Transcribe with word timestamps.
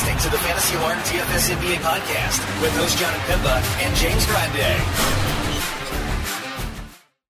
listening 0.00 0.16
to 0.16 0.30
the 0.30 0.38
Fantasy 0.38 0.76
Alarm 0.76 0.98
DFS 1.00 1.54
NBA 1.54 1.76
podcast 1.82 2.62
with 2.62 2.74
host 2.74 2.96
John 2.96 3.12
Pimba 3.26 3.60
and 3.82 3.94
James 3.96 4.24
Grande. 4.24 4.80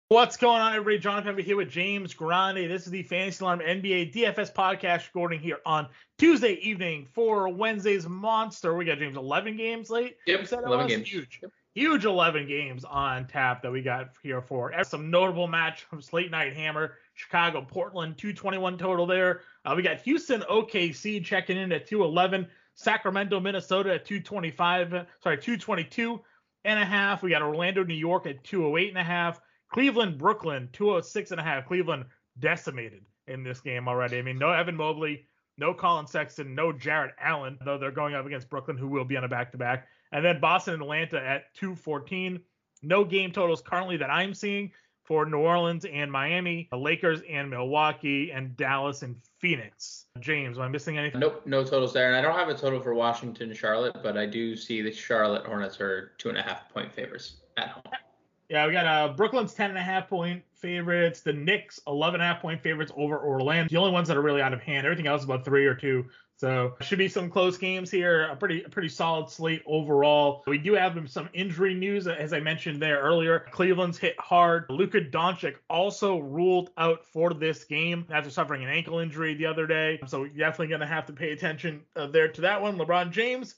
What's 0.09 0.37
going 0.37 0.61
on, 0.61 0.73
everybody? 0.73 0.99
John 0.99 1.23
Pimba 1.23 1.41
here 1.41 1.57
with 1.57 1.71
James 1.71 2.13
Grande. 2.13 2.69
This 2.69 2.85
is 2.85 2.91
the 2.91 3.01
Fantasy 3.01 3.43
Alarm 3.43 3.61
NBA 3.61 4.13
DFS 4.13 4.53
podcast 4.53 5.07
recording 5.07 5.39
here 5.39 5.57
on 5.65 5.87
Tuesday 6.19 6.59
evening 6.61 7.07
for 7.11 7.49
Wednesday's 7.49 8.07
Monster. 8.07 8.75
We 8.75 8.85
got 8.85 8.99
James 8.99 9.17
11 9.17 9.57
games 9.57 9.89
late. 9.89 10.17
Yep, 10.27 10.51
11 10.51 10.85
games. 10.85 11.07
Huge. 11.07 11.39
Yep 11.41 11.51
huge 11.75 12.03
11 12.03 12.47
games 12.47 12.83
on 12.83 13.27
tap 13.27 13.61
that 13.61 13.71
we 13.71 13.81
got 13.81 14.09
here 14.23 14.41
for 14.41 14.73
some 14.83 15.09
notable 15.09 15.47
matchups 15.47 16.11
late 16.11 16.31
night 16.31 16.51
hammer 16.51 16.95
chicago 17.13 17.61
portland 17.61 18.17
221 18.17 18.77
total 18.77 19.05
there 19.05 19.41
uh, 19.65 19.73
we 19.75 19.83
got 19.83 20.01
houston 20.01 20.41
okc 20.49 21.23
checking 21.23 21.57
in 21.57 21.71
at 21.71 21.87
211 21.87 22.47
sacramento 22.79 23.39
minnesota 23.39 23.93
at 23.93 24.05
225 24.05 25.05
sorry 25.21 25.37
222 25.37 26.21
and 26.65 26.79
a 26.79 26.85
half. 26.85 27.23
We 27.23 27.31
got 27.31 27.41
orlando 27.41 27.83
new 27.83 27.93
york 27.93 28.25
at 28.25 28.43
208 28.43 28.89
and 28.89 28.97
a 28.97 29.03
half. 29.03 29.39
Cleveland 29.71 30.17
brooklyn 30.17 30.69
206 30.71 31.31
and 31.31 31.39
a 31.39 31.43
half. 31.43 31.67
Cleveland 31.67 32.05
decimated 32.39 33.03
in 33.27 33.43
this 33.43 33.59
game 33.59 33.87
already. 33.87 34.17
I 34.17 34.21
mean 34.21 34.39
no 34.39 34.51
evan 34.51 34.75
mobley 34.75 35.27
no 35.57 35.73
Collin 35.73 36.07
Sexton, 36.07 36.55
no 36.55 36.71
Jarrett 36.71 37.13
Allen, 37.19 37.57
though 37.65 37.77
they're 37.77 37.91
going 37.91 38.15
up 38.15 38.25
against 38.25 38.49
Brooklyn, 38.49 38.77
who 38.77 38.87
will 38.87 39.03
be 39.03 39.17
on 39.17 39.25
a 39.25 39.27
back 39.27 39.51
to 39.51 39.57
back. 39.57 39.87
And 40.13 40.23
then 40.23 40.39
Boston 40.39 40.75
and 40.75 40.83
Atlanta 40.83 41.17
at 41.17 41.53
214. 41.55 42.39
No 42.81 43.03
game 43.03 43.31
totals 43.31 43.61
currently 43.61 43.97
that 43.97 44.09
I'm 44.09 44.33
seeing 44.33 44.71
for 45.09 45.25
New 45.25 45.39
Orleans 45.39 45.85
and 45.91 46.11
Miami, 46.11 46.67
the 46.69 46.77
Lakers 46.77 47.21
and 47.27 47.49
Milwaukee, 47.49 48.31
and 48.31 48.55
Dallas 48.55 49.01
and 49.01 49.15
Phoenix. 49.39 50.05
James, 50.19 50.59
am 50.59 50.65
I 50.65 50.67
missing 50.67 50.99
anything? 50.99 51.19
Nope, 51.19 51.41
no 51.47 51.63
totals 51.63 51.93
there. 51.93 52.09
And 52.09 52.15
I 52.15 52.21
don't 52.21 52.37
have 52.37 52.47
a 52.47 52.53
total 52.53 52.79
for 52.79 52.93
Washington 52.93 53.49
and 53.49 53.57
Charlotte, 53.57 53.95
but 54.03 54.19
I 54.19 54.27
do 54.27 54.55
see 54.55 54.83
the 54.83 54.91
Charlotte 54.91 55.47
Hornets 55.47 55.81
are 55.81 56.11
two 56.19 56.29
and 56.29 56.37
a 56.37 56.43
half 56.43 56.69
point 56.69 56.93
favorites 56.93 57.37
at 57.57 57.69
home. 57.69 57.83
Yeah, 58.49 58.67
we 58.67 58.73
got 58.73 58.85
uh, 58.85 59.13
Brooklyn's 59.13 59.55
10 59.55 59.71
and 59.71 59.79
a 59.79 59.81
half 59.81 60.07
point 60.07 60.43
favorites. 60.53 61.21
The 61.21 61.33
Knicks 61.33 61.79
11 61.87 62.21
and 62.21 62.29
a 62.29 62.33
half 62.33 62.41
point 62.41 62.61
favorites 62.61 62.91
over 62.95 63.19
Orlando. 63.19 63.67
The 63.67 63.77
only 63.77 63.91
ones 63.91 64.07
that 64.09 64.17
are 64.17 64.21
really 64.21 64.43
out 64.43 64.53
of 64.53 64.61
hand. 64.61 64.85
Everything 64.85 65.07
else 65.07 65.21
is 65.21 65.25
about 65.25 65.43
three 65.43 65.65
or 65.65 65.73
two. 65.73 66.05
So 66.39 66.77
should 66.79 66.99
be 66.99 67.09
some 67.09 67.29
close 67.29 67.57
games 67.57 67.91
here. 67.91 68.23
A 68.29 68.35
pretty 68.35 68.63
a 68.63 68.69
pretty 68.69 68.87
solid 68.87 69.29
slate 69.29 69.61
overall. 69.65 70.41
We 70.47 70.57
do 70.57 70.73
have 70.73 70.97
some 71.09 71.27
injury 71.33 71.73
news, 71.73 72.07
as 72.07 72.31
I 72.31 72.39
mentioned 72.39 72.81
there 72.81 73.01
earlier. 73.01 73.45
Cleveland's 73.51 73.97
hit 73.97 74.15
hard. 74.17 74.65
Luka 74.69 75.01
Doncic 75.01 75.55
also 75.69 76.17
ruled 76.17 76.69
out 76.77 77.05
for 77.05 77.33
this 77.33 77.65
game 77.65 78.05
after 78.09 78.29
suffering 78.29 78.63
an 78.63 78.69
ankle 78.69 78.99
injury 78.99 79.33
the 79.33 79.47
other 79.47 79.67
day. 79.67 79.99
So 80.07 80.27
definitely 80.27 80.67
going 80.67 80.79
to 80.79 80.87
have 80.87 81.07
to 81.07 81.13
pay 81.13 81.31
attention 81.31 81.81
uh, 81.97 82.07
there 82.07 82.29
to 82.29 82.41
that 82.41 82.61
one. 82.61 82.77
LeBron 82.77 83.11
James 83.11 83.55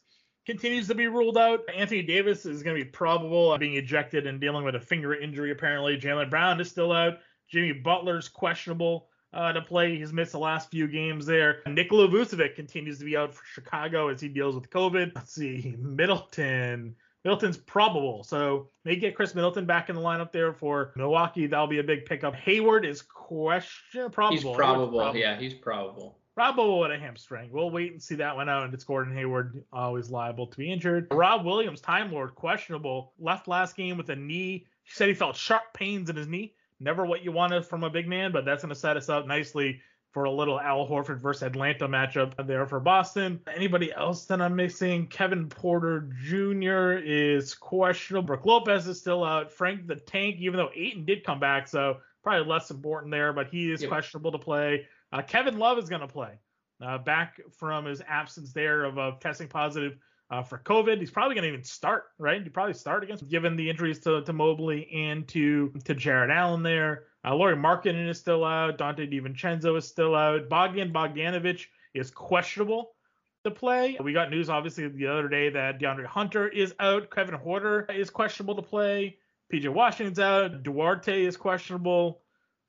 continues 0.47 0.87
to 0.87 0.95
be 0.95 1.05
ruled 1.05 1.37
out. 1.37 1.59
Anthony 1.71 2.01
Davis 2.01 2.47
is 2.47 2.63
going 2.63 2.75
to 2.75 2.83
be 2.83 2.89
probable 2.89 3.55
being 3.59 3.75
ejected 3.75 4.25
and 4.25 4.41
dealing 4.41 4.63
with 4.63 4.73
a 4.73 4.79
finger 4.79 5.13
injury 5.13 5.51
apparently. 5.51 5.99
Jaylen 5.99 6.31
Brown 6.31 6.59
is 6.59 6.71
still 6.71 6.91
out. 6.91 7.19
Jimmy 7.47 7.73
Butler's 7.73 8.27
questionable 8.27 9.10
uh, 9.33 9.53
to 9.53 9.61
play. 9.61 9.97
He's 9.97 10.13
missed 10.13 10.33
the 10.33 10.39
last 10.39 10.69
few 10.71 10.87
games 10.87 11.25
there. 11.25 11.61
Nikola 11.67 12.07
Vucevic 12.07 12.55
continues 12.55 12.99
to 12.99 13.05
be 13.05 13.17
out 13.17 13.33
for 13.33 13.43
Chicago 13.45 14.09
as 14.09 14.21
he 14.21 14.27
deals 14.27 14.55
with 14.55 14.69
COVID. 14.69 15.13
Let's 15.15 15.33
see, 15.33 15.75
Middleton. 15.79 16.95
Middleton's 17.23 17.57
probable, 17.57 18.23
so 18.23 18.69
may 18.83 18.95
get 18.95 19.15
Khris 19.15 19.35
Middleton 19.35 19.65
back 19.65 19.89
in 19.89 19.95
the 19.95 20.01
lineup 20.01 20.31
there 20.31 20.53
for 20.53 20.91
Milwaukee. 20.95 21.45
That'll 21.45 21.67
be 21.67 21.77
a 21.77 21.83
big 21.83 22.05
pickup. 22.05 22.33
Hayward 22.35 22.83
is 22.83 23.03
question 23.03 24.09
probable. 24.09 24.35
He's 24.35 24.57
probable. 24.57 24.97
probable. 24.97 25.19
Yeah, 25.19 25.39
he's 25.39 25.53
probable. 25.53 26.17
Probable 26.33 26.79
with 26.79 26.91
a 26.91 26.97
hamstring. 26.97 27.51
We'll 27.51 27.69
wait 27.69 27.91
and 27.91 28.01
see 28.01 28.15
that 28.15 28.35
one 28.35 28.49
out. 28.49 28.63
And 28.63 28.73
it's 28.73 28.85
Gordon 28.85 29.13
Hayward, 29.15 29.63
always 29.71 30.09
liable 30.09 30.47
to 30.47 30.57
be 30.57 30.71
injured. 30.71 31.09
Rob 31.11 31.45
Williams, 31.45 31.81
Time 31.81 32.11
Lord, 32.11 32.33
questionable. 32.33 33.13
Left 33.19 33.47
last 33.47 33.75
game 33.75 33.97
with 33.97 34.09
a 34.09 34.15
knee. 34.15 34.65
He 34.83 34.91
said 34.91 35.07
he 35.07 35.13
felt 35.13 35.35
sharp 35.35 35.73
pains 35.73 36.09
in 36.09 36.15
his 36.15 36.27
knee. 36.27 36.55
Never 36.81 37.05
what 37.05 37.23
you 37.23 37.31
wanted 37.31 37.65
from 37.65 37.83
a 37.83 37.89
big 37.89 38.07
man, 38.07 38.31
but 38.31 38.43
that's 38.43 38.63
going 38.63 38.73
to 38.73 38.79
set 38.79 38.97
us 38.97 39.07
up 39.07 39.27
nicely 39.27 39.81
for 40.09 40.23
a 40.25 40.31
little 40.31 40.59
Al 40.59 40.87
Horford 40.87 41.19
versus 41.19 41.43
Atlanta 41.43 41.87
matchup 41.87 42.33
there 42.47 42.65
for 42.65 42.79
Boston. 42.79 43.39
Anybody 43.55 43.93
else 43.93 44.25
that 44.25 44.41
I'm 44.41 44.55
missing? 44.55 45.07
Kevin 45.07 45.47
Porter 45.47 46.09
Jr. 46.23 46.93
is 47.05 47.53
questionable. 47.53 48.25
Brook 48.25 48.45
Lopez 48.45 48.87
is 48.87 48.99
still 48.99 49.23
out. 49.23 49.51
Frank 49.51 49.87
the 49.87 49.95
Tank, 49.95 50.37
even 50.39 50.57
though 50.57 50.71
Ayton 50.75 51.05
did 51.05 51.23
come 51.23 51.39
back, 51.39 51.67
so 51.67 51.97
probably 52.23 52.49
less 52.49 52.71
important 52.71 53.11
there, 53.11 53.31
but 53.31 53.47
he 53.47 53.71
is 53.71 53.85
questionable 53.85 54.31
to 54.31 54.39
play. 54.39 54.87
Uh, 55.13 55.21
Kevin 55.21 55.59
Love 55.59 55.77
is 55.77 55.87
going 55.87 56.01
to 56.01 56.07
play. 56.07 56.39
Uh, 56.81 56.97
back 56.97 57.39
from 57.51 57.85
his 57.85 58.01
absence 58.07 58.53
there 58.53 58.83
of 58.85 58.97
uh, 58.97 59.11
testing 59.19 59.47
positive 59.47 59.99
uh, 60.31 60.41
for 60.41 60.59
COVID. 60.59 60.99
He's 60.99 61.11
probably 61.11 61.35
going 61.35 61.43
to 61.43 61.49
even 61.49 61.63
start, 61.63 62.05
right? 62.17 62.41
He'd 62.41 62.53
probably 62.53 62.73
start 62.73 63.03
against, 63.03 63.27
given 63.27 63.55
the 63.55 63.69
injuries 63.69 63.99
to, 63.99 64.23
to 64.23 64.33
Mobley 64.33 64.89
and 64.91 65.27
to 65.29 65.73
to 65.83 65.93
Jarrett 65.93 66.31
Allen 66.31 66.63
there. 66.63 67.03
Uh, 67.23 67.35
Lauri 67.35 67.55
Markkanen 67.55 68.09
is 68.09 68.19
still 68.19 68.43
out. 68.43 68.77
Donte 68.77 69.11
DiVincenzo 69.11 69.77
is 69.77 69.87
still 69.87 70.15
out. 70.15 70.49
Bogdan 70.49 70.91
Bogdanovic 70.91 71.65
is 71.93 72.09
questionable 72.09 72.95
to 73.43 73.51
play. 73.51 73.97
We 74.01 74.13
got 74.13 74.31
news, 74.31 74.49
obviously, 74.49 74.87
the 74.87 75.07
other 75.07 75.27
day 75.27 75.49
that 75.49 75.79
DeAndre 75.79 76.05
Hunter 76.05 76.47
is 76.47 76.73
out. 76.79 77.11
Kevin 77.11 77.37
Huerter 77.37 77.93
is 77.93 78.09
questionable 78.09 78.55
to 78.55 78.61
play. 78.61 79.17
PJ 79.53 79.67
Washington's 79.67 80.19
out. 80.19 80.63
Duarte 80.63 81.25
is 81.25 81.35
questionable. 81.35 82.21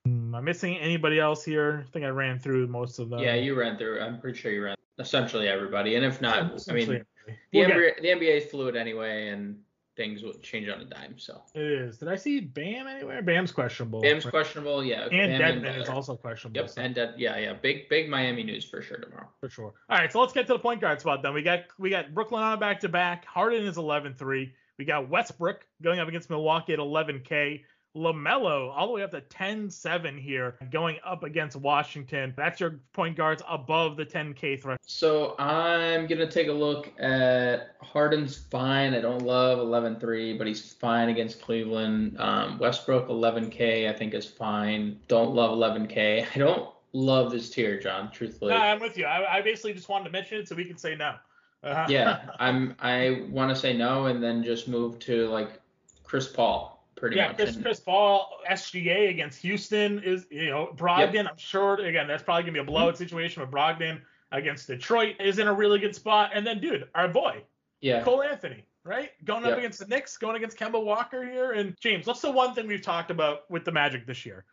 Am 0.04 0.34
I 0.34 0.40
missing 0.40 0.76
anybody 0.78 1.20
else 1.20 1.44
here? 1.44 1.84
I 1.86 1.90
think 1.92 2.04
I 2.04 2.08
ran 2.08 2.40
through 2.40 2.66
most 2.66 2.98
of 2.98 3.08
them. 3.08 3.20
Yeah, 3.20 3.36
you 3.36 3.54
ran 3.54 3.78
through. 3.78 4.00
I'm 4.00 4.20
pretty 4.20 4.36
sure 4.36 4.50
you 4.50 4.64
ran 4.64 4.76
essentially 4.98 5.48
everybody. 5.48 5.94
And 5.94 6.04
if 6.04 6.20
not, 6.20 6.60
I 6.68 6.72
mean, 6.72 7.04
the, 7.26 7.34
we'll 7.52 7.68
NBA, 7.68 8.02
the 8.02 8.08
NBA 8.08 8.36
is 8.38 8.50
fluid 8.50 8.76
anyway, 8.76 9.28
and 9.28 9.58
things 9.96 10.22
will 10.22 10.32
change 10.34 10.68
on 10.68 10.80
a 10.80 10.84
dime. 10.84 11.18
So 11.18 11.42
it 11.54 11.62
is. 11.62 11.98
Did 11.98 12.08
I 12.08 12.16
see 12.16 12.40
Bam 12.40 12.86
anywhere? 12.86 13.22
Bam's 13.22 13.52
questionable. 13.52 14.00
Bam's 14.00 14.24
questionable. 14.24 14.84
Yeah. 14.84 15.08
And 15.10 15.38
Bam 15.38 15.62
Dedmon 15.62 15.80
is 15.82 15.88
also 15.88 16.16
questionable. 16.16 16.60
Yep. 16.60 16.70
So. 16.70 16.80
And 16.82 16.98
uh, 16.98 17.12
yeah, 17.16 17.36
yeah, 17.38 17.52
big 17.52 17.88
big 17.88 18.08
Miami 18.08 18.42
news 18.42 18.64
for 18.64 18.82
sure 18.82 18.98
tomorrow. 18.98 19.28
For 19.40 19.48
sure. 19.48 19.74
All 19.88 19.98
right, 19.98 20.10
so 20.10 20.20
let's 20.20 20.32
get 20.32 20.46
to 20.46 20.54
the 20.54 20.58
point 20.58 20.80
guard 20.80 21.00
spot 21.00 21.22
then. 21.22 21.34
We 21.34 21.42
got 21.42 21.60
we 21.78 21.90
got 21.90 22.14
Brooklyn 22.14 22.42
on 22.42 22.54
a 22.54 22.56
back 22.56 22.80
to 22.80 22.88
back. 22.88 23.24
Harden 23.26 23.66
is 23.66 23.76
11-3. 23.76 24.52
We 24.78 24.84
got 24.84 25.08
Westbrook 25.08 25.66
going 25.82 26.00
up 26.00 26.08
against 26.08 26.30
Milwaukee 26.30 26.72
at 26.72 26.78
11K. 26.78 27.62
LaMelo 27.96 28.72
all 28.74 28.86
the 28.86 28.92
way 28.92 29.02
up 29.02 29.10
to 29.10 29.20
10-7 29.20 30.18
here, 30.18 30.56
going 30.70 30.96
up 31.04 31.24
against 31.24 31.56
Washington. 31.56 32.32
That's 32.36 32.58
your 32.58 32.80
point 32.92 33.16
guards 33.16 33.42
above 33.48 33.96
the 33.96 34.06
10K 34.06 34.60
threshold. 34.60 34.78
So 34.86 35.34
I'm 35.38 36.06
gonna 36.06 36.30
take 36.30 36.48
a 36.48 36.52
look 36.52 36.92
at 36.98 37.76
Harden's 37.82 38.36
fine. 38.36 38.94
I 38.94 39.00
don't 39.00 39.22
love 39.22 39.58
11-3, 39.58 40.38
but 40.38 40.46
he's 40.46 40.72
fine 40.72 41.10
against 41.10 41.42
Cleveland. 41.42 42.16
Um, 42.18 42.58
Westbrook 42.58 43.08
11K 43.08 43.90
I 43.90 43.92
think 43.92 44.14
is 44.14 44.26
fine. 44.26 44.98
Don't 45.08 45.34
love 45.34 45.50
11K. 45.56 46.26
I 46.34 46.38
don't 46.38 46.70
love 46.92 47.30
this 47.30 47.50
tier, 47.50 47.78
John. 47.78 48.10
Truthfully. 48.10 48.52
No, 48.52 48.58
I'm 48.58 48.80
with 48.80 48.96
you. 48.96 49.04
I, 49.04 49.38
I 49.38 49.42
basically 49.42 49.74
just 49.74 49.88
wanted 49.88 50.04
to 50.04 50.10
mention 50.10 50.38
it 50.38 50.48
so 50.48 50.54
we 50.54 50.64
can 50.64 50.78
say 50.78 50.94
no. 50.94 51.14
Uh-huh. 51.62 51.86
yeah, 51.88 52.30
I'm. 52.40 52.74
I 52.80 53.26
want 53.30 53.50
to 53.50 53.56
say 53.56 53.72
no 53.72 54.06
and 54.06 54.22
then 54.22 54.42
just 54.42 54.66
move 54.66 54.98
to 55.00 55.28
like 55.28 55.60
Chris 56.02 56.26
Paul 56.26 56.71
pretty 57.02 57.16
yeah, 57.16 57.28
much. 57.28 57.36
Chris, 57.36 57.56
Chris 57.60 57.80
Paul, 57.80 58.38
SGA 58.48 59.10
against 59.10 59.42
Houston 59.42 60.00
is, 60.04 60.24
you 60.30 60.48
know, 60.48 60.72
Brogdon, 60.76 61.14
yep. 61.14 61.26
I'm 61.30 61.36
sure, 61.36 61.74
again, 61.84 62.06
that's 62.06 62.22
probably 62.22 62.44
going 62.44 62.54
to 62.54 62.60
be 62.60 62.62
a 62.62 62.64
blowout 62.64 62.94
mm-hmm. 62.94 63.02
situation 63.02 63.42
with 63.42 63.50
Brogdon 63.50 64.00
against 64.30 64.68
Detroit 64.68 65.16
is 65.18 65.40
in 65.40 65.48
a 65.48 65.52
really 65.52 65.80
good 65.80 65.96
spot. 65.96 66.30
And 66.32 66.46
then, 66.46 66.60
dude, 66.60 66.88
our 66.94 67.08
boy, 67.08 67.42
yeah, 67.80 68.04
Cole 68.04 68.22
Anthony, 68.22 68.64
right? 68.84 69.10
Going 69.24 69.42
yep. 69.42 69.54
up 69.54 69.58
against 69.58 69.80
the 69.80 69.86
Knicks, 69.86 70.16
going 70.16 70.36
against 70.36 70.56
Kemba 70.56 70.82
Walker 70.82 71.24
here. 71.24 71.52
And 71.52 71.76
James, 71.80 72.06
what's 72.06 72.20
the 72.20 72.30
one 72.30 72.54
thing 72.54 72.68
we've 72.68 72.80
talked 72.82 73.10
about 73.10 73.50
with 73.50 73.64
the 73.64 73.72
Magic 73.72 74.06
this 74.06 74.24
year? 74.24 74.44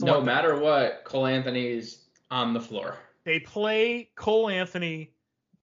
No 0.00 0.20
matter 0.20 0.60
what, 0.60 1.04
Cole 1.04 1.26
Anthony 1.26 1.68
is 1.68 2.04
on 2.30 2.52
the 2.52 2.60
floor. 2.60 2.98
They 3.24 3.40
play 3.40 4.10
Cole 4.14 4.50
Anthony 4.50 5.14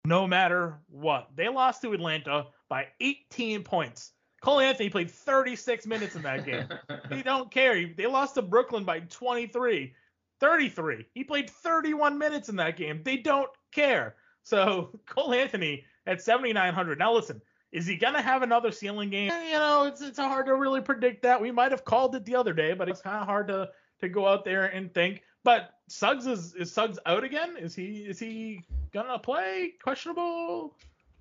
no 0.06 0.26
matter 0.26 0.78
what. 0.88 1.28
They 1.36 1.48
lost 1.48 1.82
to 1.82 1.92
Atlanta 1.92 2.46
by 2.70 2.86
18 3.00 3.62
points. 3.62 4.12
Cole 4.40 4.60
Anthony 4.60 4.88
played 4.88 5.10
36 5.10 5.86
minutes 5.86 6.16
in 6.16 6.22
that 6.22 6.44
game. 6.46 6.66
they 7.08 7.22
don't 7.22 7.50
care. 7.50 7.92
They 7.96 8.06
lost 8.06 8.34
to 8.34 8.42
Brooklyn 8.42 8.84
by 8.84 9.00
23, 9.00 9.92
33. 10.40 11.06
He 11.14 11.24
played 11.24 11.50
31 11.50 12.18
minutes 12.18 12.48
in 12.48 12.56
that 12.56 12.76
game. 12.76 13.02
They 13.04 13.18
don't 13.18 13.50
care. 13.72 14.16
So 14.42 14.98
Cole 15.06 15.34
Anthony 15.34 15.84
at 16.06 16.22
7,900. 16.22 16.98
Now 16.98 17.12
listen, 17.12 17.40
is 17.72 17.86
he 17.86 17.96
gonna 17.96 18.22
have 18.22 18.42
another 18.42 18.72
ceiling 18.72 19.10
game? 19.10 19.30
You 19.46 19.52
know, 19.52 19.84
it's 19.84 20.00
it's 20.00 20.18
hard 20.18 20.46
to 20.46 20.56
really 20.56 20.80
predict 20.80 21.22
that. 21.22 21.40
We 21.40 21.52
might 21.52 21.70
have 21.70 21.84
called 21.84 22.16
it 22.16 22.24
the 22.24 22.34
other 22.34 22.52
day, 22.52 22.72
but 22.72 22.88
it's 22.88 23.00
kind 23.00 23.16
of 23.16 23.26
hard 23.26 23.46
to 23.48 23.68
to 24.00 24.08
go 24.08 24.26
out 24.26 24.44
there 24.44 24.66
and 24.66 24.92
think. 24.92 25.22
But 25.44 25.70
Suggs 25.88 26.26
is 26.26 26.54
is 26.54 26.72
Suggs 26.72 26.98
out 27.06 27.22
again? 27.22 27.56
Is 27.56 27.74
he 27.74 27.98
is 27.98 28.18
he 28.18 28.62
gonna 28.92 29.18
play? 29.20 29.74
Questionable. 29.82 30.74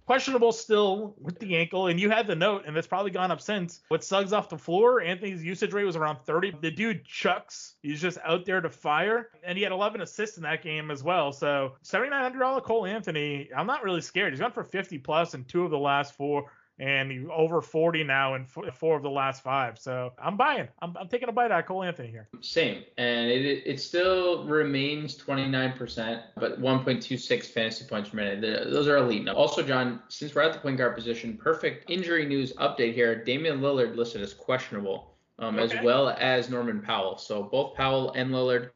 Questionable 0.10 0.52
still 0.52 1.14
with 1.22 1.38
the 1.38 1.56
ankle, 1.56 1.86
and 1.86 2.00
you 2.00 2.10
had 2.10 2.26
the 2.26 2.36
note, 2.36 2.64
and 2.66 2.76
it's 2.76 2.88
probably 2.88 3.12
gone 3.12 3.30
up 3.30 3.40
since. 3.40 3.82
With 3.92 4.04
Suggs 4.04 4.34
off 4.34 4.50
the 4.50 4.58
floor, 4.58 5.02
Anthony's 5.02 5.46
usage 5.46 5.72
rate 5.72 5.84
was 5.84 5.96
around 5.96 6.18
30. 6.26 6.56
The 6.62 6.72
dude 6.72 7.06
chucks. 7.06 7.76
He's 7.84 8.02
just 8.02 8.18
out 8.26 8.44
there 8.44 8.60
to 8.60 8.72
fire, 8.72 9.30
and 9.44 9.56
he 9.56 9.64
had 9.64 9.72
11 9.72 10.02
assists 10.02 10.38
in 10.38 10.42
that 10.42 10.64
game 10.64 10.90
as 10.90 11.04
well. 11.04 11.32
So 11.32 11.74
$7,900 11.84 12.64
Cole 12.64 12.88
Anthony, 12.88 13.52
I'm 13.56 13.68
not 13.68 13.84
really 13.84 14.02
scared. 14.02 14.34
He's 14.34 14.40
gone 14.40 14.52
for 14.52 14.64
50 14.64 14.98
plus 14.98 15.36
in 15.36 15.44
two 15.44 15.64
of 15.64 15.70
the 15.70 15.78
last 15.78 16.16
four 16.16 16.46
and 16.80 17.30
over 17.30 17.62
40 17.62 18.06
now 18.06 18.36
in 18.36 18.46
four 18.46 18.96
of 18.96 19.04
the 19.04 19.10
last 19.10 19.44
five. 19.44 19.78
So 19.78 20.14
I'm 20.22 20.38
buying. 20.38 20.68
I'm, 20.82 20.96
I'm 20.98 21.10
taking 21.10 21.28
a 21.28 21.32
bite 21.32 21.52
out 21.52 21.60
of 21.60 21.66
Cole 21.66 21.84
Anthony 21.84 22.10
here. 22.10 22.30
Same, 22.42 22.84
and 22.98 23.30
it 23.30 23.64
it 23.66 23.80
still 23.82 24.46
remains 24.46 25.18
29%, 25.18 26.22
but 26.38 26.62
1.26 26.62 27.46
fantasy 27.46 27.86
points 27.86 28.10
per 28.10 28.16
minute. 28.16 28.42
Those 28.72 28.88
are 28.88 28.98
elite. 28.98 29.26
Now, 29.26 29.34
also, 29.34 29.62
John, 29.62 30.02
since 30.08 30.34
we're 30.34 30.42
at 30.42 30.54
the 30.54 30.60
point 30.60 30.78
guard 30.78 30.96
position, 30.96 31.38
perfect 31.38 31.90
injury 31.90 32.26
news 32.26 32.54
update 32.54 32.94
here. 32.94 33.24
Damian 33.24 33.60
Lillard 33.60 33.96
listed 33.96 34.22
as 34.22 34.34
questionable, 34.34 35.16
um, 35.38 35.60
okay. 35.60 35.78
as 35.78 35.84
well 35.84 36.10
as 36.10 36.50
Norman 36.50 36.82
Powell. 36.82 37.18
So 37.18 37.44
both 37.44 37.76
Powell 37.76 38.14
and 38.14 38.32
Lillard 38.32 38.72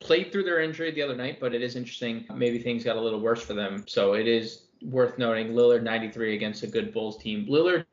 played 0.00 0.32
through 0.32 0.44
their 0.44 0.60
injury 0.60 0.90
the 0.92 1.02
other 1.02 1.16
night, 1.16 1.40
but 1.40 1.54
it 1.54 1.62
is 1.62 1.76
interesting. 1.76 2.24
Maybe 2.34 2.58
things 2.58 2.84
got 2.84 2.96
a 2.96 3.00
little 3.00 3.20
worse 3.20 3.42
for 3.42 3.54
them. 3.54 3.84
So 3.86 4.14
it 4.14 4.28
is 4.28 4.67
worth 4.82 5.18
noting 5.18 5.52
Lillard 5.52 5.82
93 5.82 6.34
against 6.34 6.62
a 6.62 6.66
good 6.66 6.92
Bulls 6.92 7.16
team. 7.18 7.46
Lillard, 7.46 7.84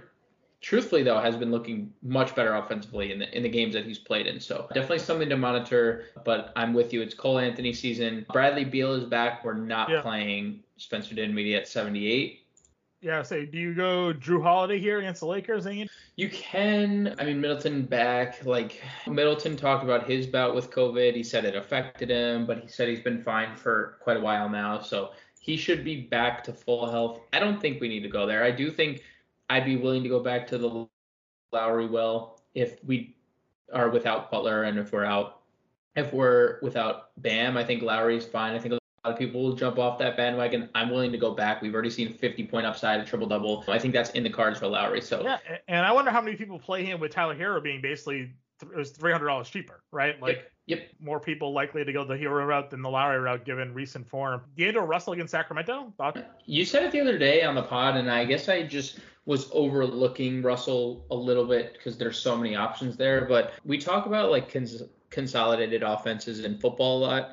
truthfully 0.62 1.04
though, 1.04 1.20
has 1.20 1.36
been 1.36 1.52
looking 1.52 1.92
much 2.02 2.36
better 2.36 2.56
offensively 2.56 3.12
in 3.12 3.20
the 3.20 3.36
in 3.36 3.44
the 3.44 3.50
games 3.50 3.74
that 3.74 3.86
he's 3.86 4.00
played 4.00 4.28
in. 4.28 4.40
So 4.40 4.68
definitely 4.74 5.00
something 5.00 5.30
to 5.30 5.38
monitor. 5.38 6.06
But 6.24 6.52
I'm 6.56 6.74
with 6.74 6.94
you. 6.94 7.02
It's 7.02 7.14
Cole 7.14 7.40
Anthony 7.40 7.74
season. 7.74 8.26
Bradley 8.32 8.66
Beal 8.66 8.94
is 8.94 9.06
back. 9.06 9.44
We're 9.44 9.54
not 9.54 9.90
yeah. 9.90 10.02
playing 10.02 10.64
Spencer 10.78 11.16
Dinwiddie 11.16 11.56
at 11.56 11.68
78. 11.68 12.42
Yeah, 13.06 13.22
say, 13.22 13.46
do 13.46 13.60
you 13.60 13.76
go 13.76 14.14
Jrue 14.14 14.42
Holiday 14.42 14.80
here 14.80 14.98
against 14.98 15.20
the 15.20 15.28
Lakers? 15.28 15.68
Ian? 15.68 15.88
You 16.16 16.28
can. 16.28 17.14
I 17.20 17.26
mean, 17.26 17.40
Middleton 17.40 17.84
back. 17.84 18.44
Like 18.44 18.82
Middleton 19.06 19.56
talked 19.56 19.84
about 19.84 20.10
his 20.10 20.26
bout 20.26 20.56
with 20.56 20.72
COVID. 20.72 21.16
He 21.16 21.22
said 21.22 21.46
it 21.46 21.56
affected 21.56 22.10
him, 22.10 22.48
but 22.48 22.62
he 22.62 22.68
said 22.68 22.90
he's 22.90 23.02
been 23.02 23.22
fine 23.22 23.56
for 23.56 23.98
quite 24.02 24.18
a 24.18 24.22
while 24.22 24.50
now. 24.50 24.80
So 24.80 25.12
he 25.46 25.58
should 25.58 25.84
be 25.84 26.02
back 26.02 26.44
to 26.44 26.52
full 26.52 26.90
health. 26.90 27.20
I 27.32 27.38
don't 27.38 27.62
think 27.62 27.80
we 27.80 27.88
need 27.88 28.00
to 28.00 28.10
go 28.10 28.26
there. 28.26 28.44
I 28.44 28.50
do 28.50 28.72
think 28.72 29.04
I'd 29.48 29.64
be 29.64 29.76
willing 29.76 30.02
to 30.02 30.10
go 30.10 30.20
back 30.20 30.48
to 30.48 30.58
the 30.58 30.88
Lowry 31.52 31.86
well 31.86 32.42
if 32.56 32.84
we 32.84 33.16
are 33.72 33.90
without 33.90 34.32
Butler 34.32 34.64
and 34.64 34.80
if 34.80 34.92
we're 34.92 35.06
out 35.06 35.42
if 35.96 36.12
we're 36.12 36.58
without 36.64 37.12
Bam. 37.18 37.58
I 37.58 37.64
think 37.64 37.84
Lowry's 37.84 38.26
fine. 38.26 38.56
I 38.56 38.60
think 38.60 38.74
a 38.74 38.80
lot 39.06 39.14
of 39.14 39.20
people 39.20 39.44
will 39.44 39.54
jump 39.54 39.78
off 39.78 40.00
that 40.00 40.18
bandwagon. 40.18 40.68
I'm 40.74 40.90
willing 40.90 41.12
to 41.12 41.18
go 41.20 41.36
back. 41.36 41.62
We've 41.62 41.76
already 41.76 41.92
seen 41.92 42.12
50 42.12 42.48
point 42.48 42.66
upside, 42.66 43.00
a 43.00 43.06
triple 43.06 43.28
double. 43.28 43.64
I 43.68 43.78
think 43.78 43.94
that's 43.94 44.10
in 44.10 44.24
the 44.24 44.32
cards 44.32 44.58
for 44.58 44.68
Lowry. 44.68 45.00
So 45.00 45.22
yeah, 45.22 45.38
and 45.68 45.86
I 45.86 45.92
wonder 45.92 46.10
how 46.10 46.22
many 46.22 46.38
people 46.38 46.58
play 46.58 46.84
him 46.84 47.00
with 47.00 47.12
Tyler 47.12 47.36
Herro 47.36 47.62
being 47.62 47.82
basically 47.82 48.34
it 48.62 48.76
was 48.76 48.92
three 48.92 49.12
hundred 49.12 49.28
dollars 49.28 49.50
cheaper, 49.50 49.84
right? 49.92 50.22
Like 50.22 50.52
Yep. 50.68 50.80
More 51.00 51.20
people 51.20 51.54
likely 51.54 51.86
to 51.86 51.94
go 51.94 52.04
the 52.04 52.16
Herro 52.16 52.46
route 52.48 52.72
than 52.72 52.82
the 52.82 52.90
Lowry 52.90 53.20
route 53.20 53.46
given 53.46 53.74
recent 53.74 54.08
form. 54.08 54.42
D'Angelo 54.58 54.86
Russell 54.86 55.14
against 55.14 55.32
Sacramento? 55.32 55.94
Thought? 55.98 56.18
Uh, 56.18 56.22
you 56.46 56.66
said 56.66 56.84
it 56.84 56.92
the 56.92 57.00
other 57.00 57.20
day 57.20 57.44
on 57.44 57.54
the 57.54 57.62
pod, 57.62 57.98
and 57.98 58.10
I 58.10 58.26
guess 58.26 58.50
I 58.50 58.64
just 58.64 59.00
was 59.26 59.50
overlooking 59.52 60.42
Russell 60.42 61.06
a 61.12 61.16
little 61.16 61.46
bit 61.46 61.74
because 61.74 61.98
there's 61.98 62.18
so 62.18 62.36
many 62.36 62.56
options 62.56 62.98
there. 62.98 63.26
But 63.26 63.54
we 63.64 63.78
talk 63.78 64.08
about 64.08 64.32
like 64.32 64.52
cons- 64.52 64.84
consolidated 65.12 65.84
offenses 65.84 66.44
in 66.44 66.58
football 66.58 66.98
a 66.98 67.02
lot. 67.06 67.30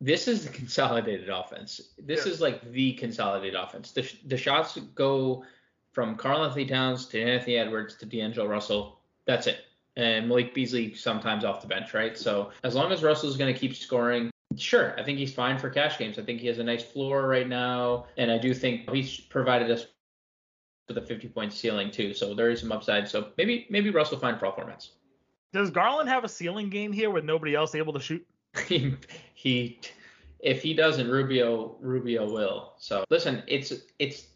This 0.00 0.26
is 0.26 0.44
the 0.44 0.52
consolidated 0.52 1.28
offense. 1.28 1.80
This 1.96 2.26
is 2.26 2.40
like 2.40 2.72
the 2.72 2.94
consolidated 2.94 3.54
offense. 3.54 3.92
The, 3.92 4.10
the 4.26 4.36
shots 4.36 4.76
go 4.96 5.44
from 5.92 6.16
Karl-Anthony 6.16 6.66
Towns 6.66 7.06
to 7.06 7.22
Anthony 7.22 7.56
Edwards 7.56 7.94
to 7.96 8.06
D'Angelo 8.06 8.48
Russell. 8.48 8.98
That's 9.26 9.46
it 9.46 9.58
and 9.96 10.28
Malik 10.28 10.54
Beasley 10.54 10.94
sometimes 10.94 11.44
off 11.44 11.60
the 11.60 11.66
bench, 11.66 11.94
right? 11.94 12.16
So 12.16 12.50
as 12.62 12.74
long 12.74 12.92
as 12.92 13.02
Russell's 13.02 13.36
going 13.36 13.52
to 13.52 13.58
keep 13.58 13.74
scoring, 13.74 14.30
sure, 14.56 14.98
I 14.98 15.02
think 15.02 15.18
he's 15.18 15.32
fine 15.32 15.58
for 15.58 15.70
cash 15.70 15.98
games. 15.98 16.18
I 16.18 16.22
think 16.22 16.40
he 16.40 16.46
has 16.48 16.58
a 16.58 16.64
nice 16.64 16.82
floor 16.82 17.26
right 17.28 17.48
now, 17.48 18.06
and 18.16 18.30
I 18.30 18.38
do 18.38 18.54
think 18.54 18.90
he's 18.90 19.20
provided 19.20 19.70
us 19.70 19.86
with 20.88 20.98
a 20.98 21.02
50 21.02 21.28
point 21.28 21.52
ceiling 21.52 21.90
too. 21.90 22.14
So 22.14 22.34
there 22.34 22.50
is 22.50 22.60
some 22.60 22.72
upside. 22.72 23.08
So 23.08 23.28
maybe 23.38 23.66
maybe 23.70 23.90
Russell 23.90 24.18
fine 24.18 24.38
for 24.38 24.46
all 24.46 24.52
formats. 24.52 24.90
Does 25.52 25.70
Garland 25.70 26.08
have 26.08 26.24
a 26.24 26.28
ceiling 26.28 26.68
game 26.68 26.92
here 26.92 27.10
with 27.10 27.24
nobody 27.24 27.54
else 27.54 27.74
able 27.74 27.92
to 27.92 28.00
shoot? 28.00 28.26
he, 28.66 28.96
he 29.34 29.80
if 30.40 30.62
he 30.62 30.74
doesn't, 30.74 31.08
Rubio 31.08 31.76
Rubio 31.80 32.30
will. 32.30 32.74
So 32.78 33.04
listen, 33.10 33.42
it's 33.46 33.72
it's 33.98 34.26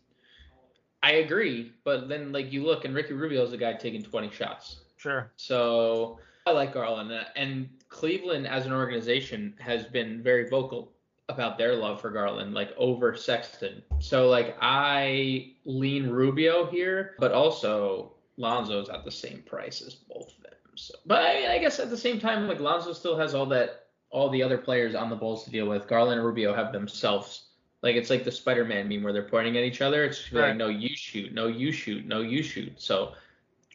I 1.03 1.13
agree, 1.13 1.73
but 1.85 2.09
then 2.09 2.33
like 2.33 2.53
you 2.53 2.65
look 2.65 2.85
and 2.85 2.95
Ricky 2.95 3.15
Rubio 3.15 3.43
is 3.45 3.51
the 3.51 3.57
guy 3.57 3.75
taking 3.75 4.03
20 4.03 4.31
shots. 4.31 4.81
Sure. 4.99 5.33
So 5.37 6.19
I 6.47 6.51
like 6.51 6.75
Garland, 6.75 7.13
and 7.37 7.69
Cleveland 7.89 8.47
as 8.47 8.67
an 8.67 8.73
organization 8.73 9.55
has 9.61 9.85
been 9.85 10.23
very 10.23 10.49
vocal 10.49 10.93
about 11.29 11.59
their 11.59 11.75
love 11.75 12.01
for 12.01 12.11
Garland, 12.11 12.55
like 12.55 12.73
over 12.77 13.15
Sexton. 13.15 13.83
So 14.01 14.29
like 14.29 14.57
I 14.61 15.53
lean 15.65 16.09
Rubio 16.09 16.67
here, 16.67 17.15
but 17.19 17.33
also 17.33 18.13
Lonzo's 18.37 18.89
at 18.89 19.05
the 19.05 19.11
same 19.11 19.43
price 19.47 19.83
as 19.83 19.95
both 19.95 20.29
of 20.37 20.43
them. 20.43 20.53
So, 20.75 20.95
but 21.07 21.23
I 21.23 21.35
mean, 21.35 21.51
I 21.51 21.59
guess 21.59 21.79
at 21.79 21.91
the 21.91 21.97
same 21.97 22.19
time, 22.19 22.49
like 22.49 22.61
Lonzo 22.61 22.93
still 22.93 23.17
has 23.19 23.35
all 23.35 23.47
that, 23.47 23.87
all 24.11 24.31
the 24.31 24.43
other 24.43 24.59
players 24.59 24.95
on 24.95 25.11
the 25.11 25.17
Bulls 25.17 25.45
to 25.45 25.51
deal 25.51 25.69
with. 25.69 25.87
Garland 25.87 26.19
and 26.19 26.27
Rubio 26.27 26.55
have 26.55 26.73
themselves. 26.73 27.45
Like 27.83 27.95
it's 27.95 28.11
like 28.11 28.25
the 28.25 28.33
Spider-Man 28.33 28.89
meme 28.89 29.03
where 29.03 29.13
they're 29.13 29.23
pointing 29.29 29.57
at 29.57 29.65
each 29.65 29.83
other. 29.83 30.05
It's 30.05 30.33
right. 30.33 30.49
like 30.49 30.57
no, 30.57 30.69
you 30.69 30.97
shoot, 30.97 31.33
no, 31.33 31.47
you 31.47 31.73
shoot, 31.73 32.07
no, 32.07 32.23
you 32.23 32.43
shoot. 32.43 32.73
So 32.81 33.13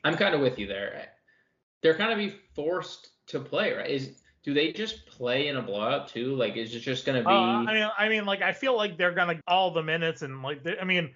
I'm 0.04 0.16
kind 0.16 0.34
of 0.36 0.42
with 0.42 0.60
you 0.60 0.68
there 0.68 1.13
they're 1.84 1.96
kind 1.96 2.12
of 2.12 2.18
be 2.18 2.34
forced 2.56 3.10
to 3.28 3.40
play, 3.40 3.74
right? 3.74 3.90
Is 3.90 4.22
do 4.44 4.54
they 4.54 4.72
just 4.72 5.06
play 5.06 5.48
in 5.48 5.58
a 5.58 5.62
blowout 5.62 6.08
too? 6.08 6.36
Like, 6.36 6.58
is 6.58 6.74
it 6.74 6.80
just 6.80 7.06
gonna 7.06 7.22
be? 7.22 7.28
Uh, 7.28 7.32
I 7.32 7.74
mean, 7.74 7.90
I 7.98 8.10
mean, 8.10 8.26
like, 8.26 8.42
I 8.42 8.54
feel 8.54 8.76
like 8.76 8.98
they're 8.98 9.14
gonna 9.14 9.40
all 9.48 9.72
the 9.72 9.84
minutes 9.84 10.22
and 10.22 10.42
like, 10.42 10.66
I 10.82 10.84
mean, 10.84 11.14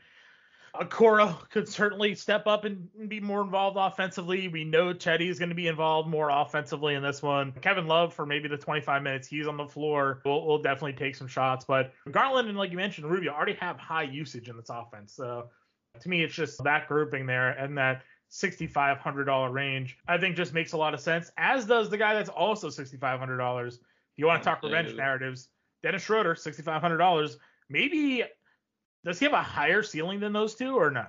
Okoro 0.75 1.49
could 1.49 1.67
certainly 1.67 2.15
step 2.15 2.47
up 2.47 2.65
and 2.65 2.87
be 3.07 3.19
more 3.19 3.41
involved 3.41 3.77
offensively. 3.79 4.47
We 4.47 4.63
know 4.63 4.93
Cedi 4.93 5.29
is 5.29 5.39
going 5.39 5.49
to 5.49 5.55
be 5.55 5.67
involved 5.67 6.07
more 6.07 6.29
offensively 6.29 6.93
in 6.93 7.01
this 7.01 7.21
one. 7.21 7.51
Kevin 7.61 7.87
Love 7.87 8.13
for 8.13 8.25
maybe 8.25 8.47
the 8.47 8.57
25 8.57 9.01
minutes 9.01 9.27
he's 9.27 9.47
on 9.47 9.57
the 9.57 9.65
floor 9.65 10.21
will 10.23 10.45
will 10.45 10.61
definitely 10.61 10.93
take 10.93 11.15
some 11.15 11.27
shots. 11.27 11.65
But 11.65 11.93
Garland 12.11 12.47
and 12.49 12.57
like 12.57 12.71
you 12.71 12.77
mentioned, 12.77 13.09
Rubio 13.09 13.33
already 13.33 13.55
have 13.55 13.77
high 13.77 14.03
usage 14.03 14.49
in 14.49 14.57
this 14.57 14.69
offense. 14.69 15.13
So 15.13 15.49
to 15.99 16.09
me, 16.09 16.23
it's 16.23 16.35
just 16.35 16.63
that 16.63 16.87
grouping 16.87 17.25
there 17.25 17.49
and 17.49 17.77
that 17.77 18.03
$6,500 18.31 19.53
range, 19.53 19.97
I 20.07 20.17
think 20.17 20.35
just 20.35 20.53
makes 20.53 20.73
a 20.73 20.77
lot 20.77 20.93
of 20.93 20.99
sense, 20.99 21.31
as 21.37 21.65
does 21.65 21.89
the 21.89 21.97
guy 21.97 22.13
that's 22.13 22.29
also 22.29 22.69
$6,500. 22.69 23.67
If 23.67 23.79
you 24.17 24.25
want 24.25 24.43
to 24.43 24.49
talk 24.49 24.63
revenge 24.63 24.93
narratives, 24.95 25.49
Dennis 25.83 26.03
Schroeder, 26.03 26.35
$6,500. 26.35 27.35
Maybe, 27.69 28.23
does 29.05 29.19
he 29.19 29.25
have 29.25 29.33
a 29.33 29.41
higher 29.41 29.83
ceiling 29.83 30.19
than 30.19 30.33
those 30.33 30.55
two 30.55 30.75
or 30.75 30.91
no? 30.91 31.05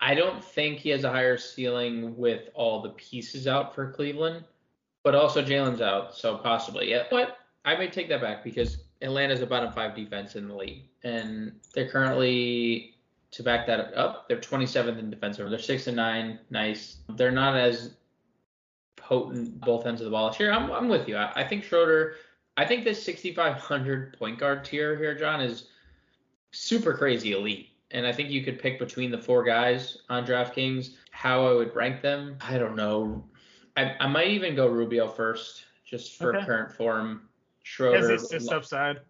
I 0.00 0.14
don't 0.14 0.44
think 0.44 0.78
he 0.78 0.90
has 0.90 1.04
a 1.04 1.10
higher 1.10 1.38
ceiling 1.38 2.16
with 2.16 2.50
all 2.54 2.82
the 2.82 2.90
pieces 2.90 3.46
out 3.46 3.74
for 3.74 3.90
Cleveland, 3.92 4.44
but 5.02 5.14
also 5.14 5.42
Jalen's 5.42 5.80
out, 5.80 6.14
so 6.14 6.36
possibly. 6.36 6.90
Yeah, 6.90 7.04
but 7.10 7.38
I 7.64 7.76
may 7.76 7.88
take 7.88 8.08
that 8.10 8.20
back 8.20 8.44
because 8.44 8.78
Atlanta's 9.02 9.40
a 9.40 9.46
bottom 9.46 9.72
five 9.72 9.94
defense 9.94 10.36
in 10.36 10.48
the 10.48 10.54
league, 10.54 10.84
and 11.02 11.52
they're 11.74 11.88
currently 11.88 12.95
to 13.36 13.42
back 13.42 13.66
that 13.66 13.94
up, 13.94 14.28
they're 14.28 14.38
27th 14.38 14.98
in 14.98 15.10
defensive. 15.10 15.50
They're 15.50 15.58
six 15.58 15.86
and 15.86 15.96
nine, 15.96 16.38
nice. 16.48 16.96
They're 17.16 17.30
not 17.30 17.54
as 17.54 17.94
potent 18.96 19.60
both 19.60 19.86
ends 19.86 20.00
of 20.00 20.06
the 20.06 20.10
ball. 20.10 20.32
Sure, 20.32 20.52
I'm, 20.52 20.70
I'm 20.72 20.88
with 20.88 21.06
you. 21.06 21.16
I, 21.16 21.32
I 21.36 21.44
think 21.46 21.62
Schroeder. 21.62 22.14
I 22.56 22.64
think 22.64 22.84
this 22.84 23.02
6,500 23.02 24.18
point 24.18 24.38
guard 24.38 24.64
tier 24.64 24.96
here, 24.96 25.14
John, 25.14 25.42
is 25.42 25.66
super 26.52 26.94
crazy 26.94 27.32
elite. 27.32 27.68
And 27.90 28.06
I 28.06 28.12
think 28.12 28.30
you 28.30 28.42
could 28.42 28.58
pick 28.58 28.78
between 28.78 29.10
the 29.10 29.18
four 29.18 29.44
guys 29.44 29.98
on 30.08 30.26
DraftKings. 30.26 30.94
How 31.10 31.46
I 31.46 31.52
would 31.52 31.76
rank 31.76 32.00
them, 32.00 32.38
I 32.40 32.56
don't 32.56 32.74
know. 32.74 33.22
I, 33.76 33.94
I 34.00 34.06
might 34.06 34.28
even 34.28 34.56
go 34.56 34.66
Rubio 34.66 35.06
first, 35.08 35.64
just 35.84 36.16
for 36.16 36.34
okay. 36.34 36.46
current 36.46 36.72
form. 36.72 37.28
Schroeder. 37.64 38.12
Yes, 38.12 38.32
it's 38.32 38.48
upside. 38.48 39.00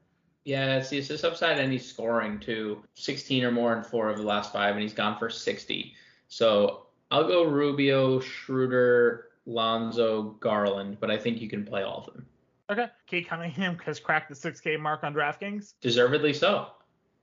Yeah, 0.47 0.77
it's 0.77 0.91
the 0.91 0.99
assist 0.99 1.25
upside, 1.25 1.59
and 1.59 1.73
he's 1.73 1.85
scoring 1.85 2.39
too. 2.39 2.81
16 2.95 3.43
or 3.43 3.51
more 3.51 3.77
in 3.77 3.83
four 3.83 4.09
of 4.09 4.17
the 4.17 4.23
last 4.23 4.53
five, 4.53 4.75
and 4.75 4.81
he's 4.81 4.95
gone 4.95 5.19
for 5.19 5.29
60. 5.29 5.93
So 6.29 6.87
I'll 7.11 7.27
go 7.27 7.43
Rubio, 7.43 8.21
Schroeder, 8.21 9.31
Lonzo, 9.47 10.37
Garland, 10.39 10.99
but 11.01 11.11
I 11.11 11.19
think 11.19 11.41
you 11.41 11.49
can 11.49 11.65
play 11.65 11.83
all 11.83 11.99
of 11.99 12.07
them. 12.07 12.25
Okay. 12.71 12.87
Cade 13.09 13.27
Cunningham 13.27 13.77
has 13.85 13.99
cracked 13.99 14.29
the 14.29 14.37
6K 14.37 14.79
mark 14.79 15.03
on 15.03 15.13
DraftKings. 15.13 15.75
Deservedly 15.81 16.33
so. 16.33 16.69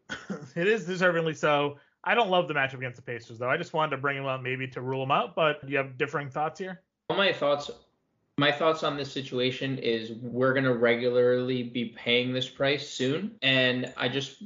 it 0.55 0.67
is 0.67 0.85
deservedly 0.85 1.33
so. 1.33 1.77
I 2.03 2.15
don't 2.15 2.29
love 2.29 2.49
the 2.49 2.53
matchup 2.53 2.79
against 2.79 2.97
the 2.97 3.03
Pacers, 3.03 3.39
though. 3.39 3.49
I 3.49 3.55
just 3.55 3.71
wanted 3.71 3.91
to 3.91 4.01
bring 4.01 4.17
him 4.17 4.25
up 4.25 4.41
maybe 4.41 4.67
to 4.67 4.81
rule 4.81 5.01
him 5.01 5.11
out, 5.11 5.33
but 5.33 5.65
do 5.65 5.71
you 5.71 5.77
have 5.77 5.97
differing 5.97 6.29
thoughts 6.29 6.59
here? 6.59 6.81
All 7.09 7.15
my 7.15 7.31
thoughts 7.31 7.71
my 8.37 8.51
thoughts 8.51 8.83
on 8.83 8.97
this 8.97 9.11
situation 9.11 9.77
is 9.77 10.13
we're 10.21 10.53
going 10.53 10.63
to 10.63 10.73
regularly 10.73 11.63
be 11.63 11.85
paying 11.85 12.33
this 12.33 12.49
price 12.49 12.87
soon. 12.89 13.35
And 13.41 13.93
I 13.95 14.07
just, 14.09 14.43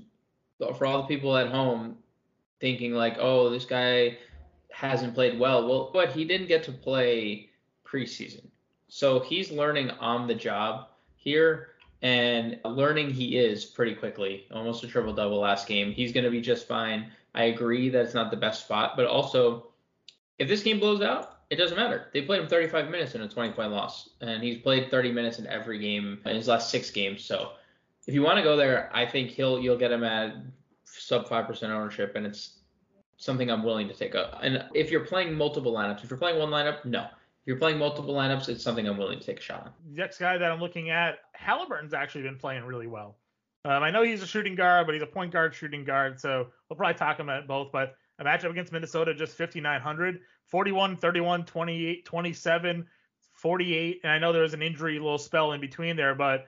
for 0.60 0.86
all 0.86 1.02
the 1.02 1.08
people 1.08 1.38
at 1.38 1.50
home, 1.50 1.98
thinking 2.60 2.94
like, 2.94 3.18
oh, 3.20 3.50
this 3.50 3.66
guy 3.66 4.18
hasn't 4.72 5.14
played 5.14 5.40
well. 5.40 5.68
Well, 5.68 5.90
but 5.94 6.12
he 6.12 6.26
didn't 6.26 6.48
get 6.48 6.64
to 6.64 6.72
play 6.72 7.50
preseason. 7.86 8.46
So 8.90 9.20
he's 9.20 9.52
learning 9.52 9.92
on 9.92 10.28
the 10.28 10.36
job 10.36 10.90
here 11.16 11.70
and 12.02 12.60
learning 12.66 13.12
he 13.12 13.38
is 13.38 13.66
pretty 13.66 13.96
quickly. 13.96 14.46
Almost 14.54 14.84
a 14.84 14.88
triple 14.88 15.14
double 15.14 15.40
last 15.40 15.68
game. 15.68 15.92
He's 15.92 16.12
going 16.12 16.24
to 16.26 16.30
be 16.30 16.42
just 16.42 16.68
fine. 16.68 17.12
I 17.34 17.46
agree 17.46 17.90
that 17.90 18.04
it's 18.04 18.14
not 18.14 18.32
the 18.32 18.38
best 18.38 18.66
spot, 18.66 18.96
but 18.98 19.06
also 19.06 19.68
if 20.40 20.48
this 20.48 20.64
game 20.64 20.80
blows 20.80 21.02
out, 21.02 21.37
it 21.50 21.56
doesn't 21.56 21.78
matter. 21.78 22.08
They 22.14 22.22
played 22.24 22.42
him 22.42 22.48
35 22.48 22.90
minutes 22.90 23.16
in 23.16 23.22
a 23.22 23.28
20 23.28 23.54
point 23.54 23.72
loss, 23.72 24.10
and 24.22 24.44
he's 24.44 24.58
played 24.58 24.92
30 24.92 25.12
minutes 25.12 25.40
in 25.40 25.48
every 25.48 25.80
game 25.80 26.20
in 26.26 26.36
his 26.36 26.48
last 26.48 26.70
six 26.70 26.92
games. 26.92 27.24
So 27.24 27.52
if 28.06 28.14
you 28.14 28.22
want 28.22 28.38
to 28.38 28.44
go 28.44 28.58
there, 28.58 28.90
I 28.94 29.06
think 29.06 29.32
he'll 29.32 29.60
you'll 29.60 29.78
get 29.78 29.92
him 29.92 30.04
at 30.04 30.36
sub 30.86 31.28
five 31.28 31.48
percent 31.48 31.72
ownership, 31.72 32.16
and 32.16 32.26
it's 32.26 32.58
something 33.18 33.50
I'm 33.50 33.64
willing 33.64 33.88
to 33.88 33.94
take 33.94 34.16
up. 34.16 34.40
And 34.42 34.64
if 34.74 34.92
you're 34.92 35.06
playing 35.06 35.34
multiple 35.34 35.74
lineups, 35.74 36.04
if 36.04 36.10
you're 36.10 36.20
playing 36.20 36.40
one 36.40 36.50
lineup, 36.50 36.84
no. 36.86 37.02
If 37.02 37.52
you're 37.52 37.58
playing 37.58 37.78
multiple 37.78 38.14
lineups, 38.14 38.50
it's 38.50 38.64
something 38.64 38.88
I'm 38.88 38.98
willing 38.98 39.20
to 39.20 39.26
take 39.26 39.40
a 39.40 39.42
shot 39.42 39.66
on. 39.66 39.72
Next 39.94 40.18
guy 40.18 40.38
that 40.38 40.52
I'm 40.52 40.60
looking 40.60 40.90
at, 40.90 41.20
Halliburton's 41.34 41.94
actually 41.94 42.24
been 42.24 42.38
playing 42.38 42.66
really 42.66 42.88
well. 42.88 43.16
Um, 43.64 43.84
I 43.84 43.90
know 43.90 44.04
he's 44.04 44.22
a 44.22 44.28
shooting 44.28 44.56
guard, 44.56 44.86
but 44.86 44.94
he's 44.94 45.02
a 45.02 45.08
point 45.08 45.32
guard 45.32 45.54
shooting 45.54 45.84
guard, 45.84 46.20
so 46.20 46.48
we'll 46.70 46.78
probably 46.78 46.96
talk 46.96 47.20
him 47.20 47.30
at 47.30 47.48
both. 47.48 47.72
But 47.72 47.96
a 48.20 48.24
matchup 48.24 48.52
against 48.52 48.72
Minnesota, 48.72 49.14
just 49.14 49.38
5,900, 49.38 50.20
41, 50.48 50.98
31, 50.98 51.46
28, 51.46 52.06
27, 52.06 52.88
48. 53.34 54.02
And 54.04 54.12
I 54.12 54.20
know 54.20 54.34
there 54.34 54.42
was 54.42 54.54
an 54.54 54.62
injury 54.62 55.00
little 55.00 55.18
spell 55.18 55.52
in 55.54 55.62
between 55.62 55.96
there, 55.96 56.16
but 56.16 56.48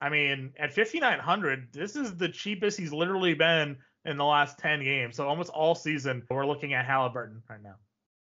I 0.00 0.08
mean, 0.08 0.52
at 0.58 0.72
5,900, 0.72 1.68
this 1.72 1.96
is 1.96 2.16
the 2.16 2.28
cheapest 2.28 2.78
he's 2.78 2.92
literally 2.92 3.34
been 3.34 3.76
in 4.04 4.16
the 4.16 4.24
last 4.24 4.58
10 4.58 4.82
games. 4.84 5.16
So 5.16 5.26
almost 5.26 5.50
all 5.50 5.74
season, 5.74 6.22
we're 6.30 6.46
looking 6.46 6.74
at 6.74 6.84
Halliburton 6.84 7.42
right 7.48 7.62
now. 7.62 7.74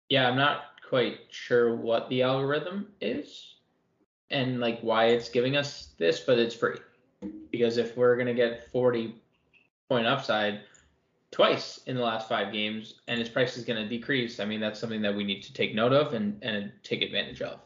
Yeah, 0.08 0.28
I'm 0.28 0.36
not 0.36 0.62
quite 0.88 1.18
sure 1.30 1.74
what 1.74 2.08
the 2.08 2.22
algorithm 2.22 2.88
is 3.00 3.56
and 4.30 4.60
like 4.60 4.80
why 4.80 5.06
it's 5.06 5.28
giving 5.28 5.56
us 5.56 5.90
this, 5.98 6.20
but 6.20 6.38
it's 6.38 6.54
free. 6.54 6.76
Because 7.50 7.76
if 7.76 7.96
we're 7.96 8.16
gonna 8.16 8.34
get 8.34 8.70
40 8.70 9.14
point 9.88 10.06
upside 10.06 10.60
twice 11.30 11.80
in 11.86 11.96
the 11.96 12.02
last 12.02 12.28
five 12.28 12.52
games 12.52 12.94
and 13.08 13.18
his 13.18 13.28
price 13.28 13.56
is 13.56 13.64
gonna 13.64 13.88
decrease, 13.88 14.40
I 14.40 14.44
mean 14.44 14.60
that's 14.60 14.80
something 14.80 15.02
that 15.02 15.14
we 15.14 15.24
need 15.24 15.42
to 15.42 15.52
take 15.52 15.74
note 15.74 15.92
of 15.92 16.14
and, 16.14 16.42
and 16.42 16.72
take 16.82 17.02
advantage 17.02 17.42
of. 17.42 17.60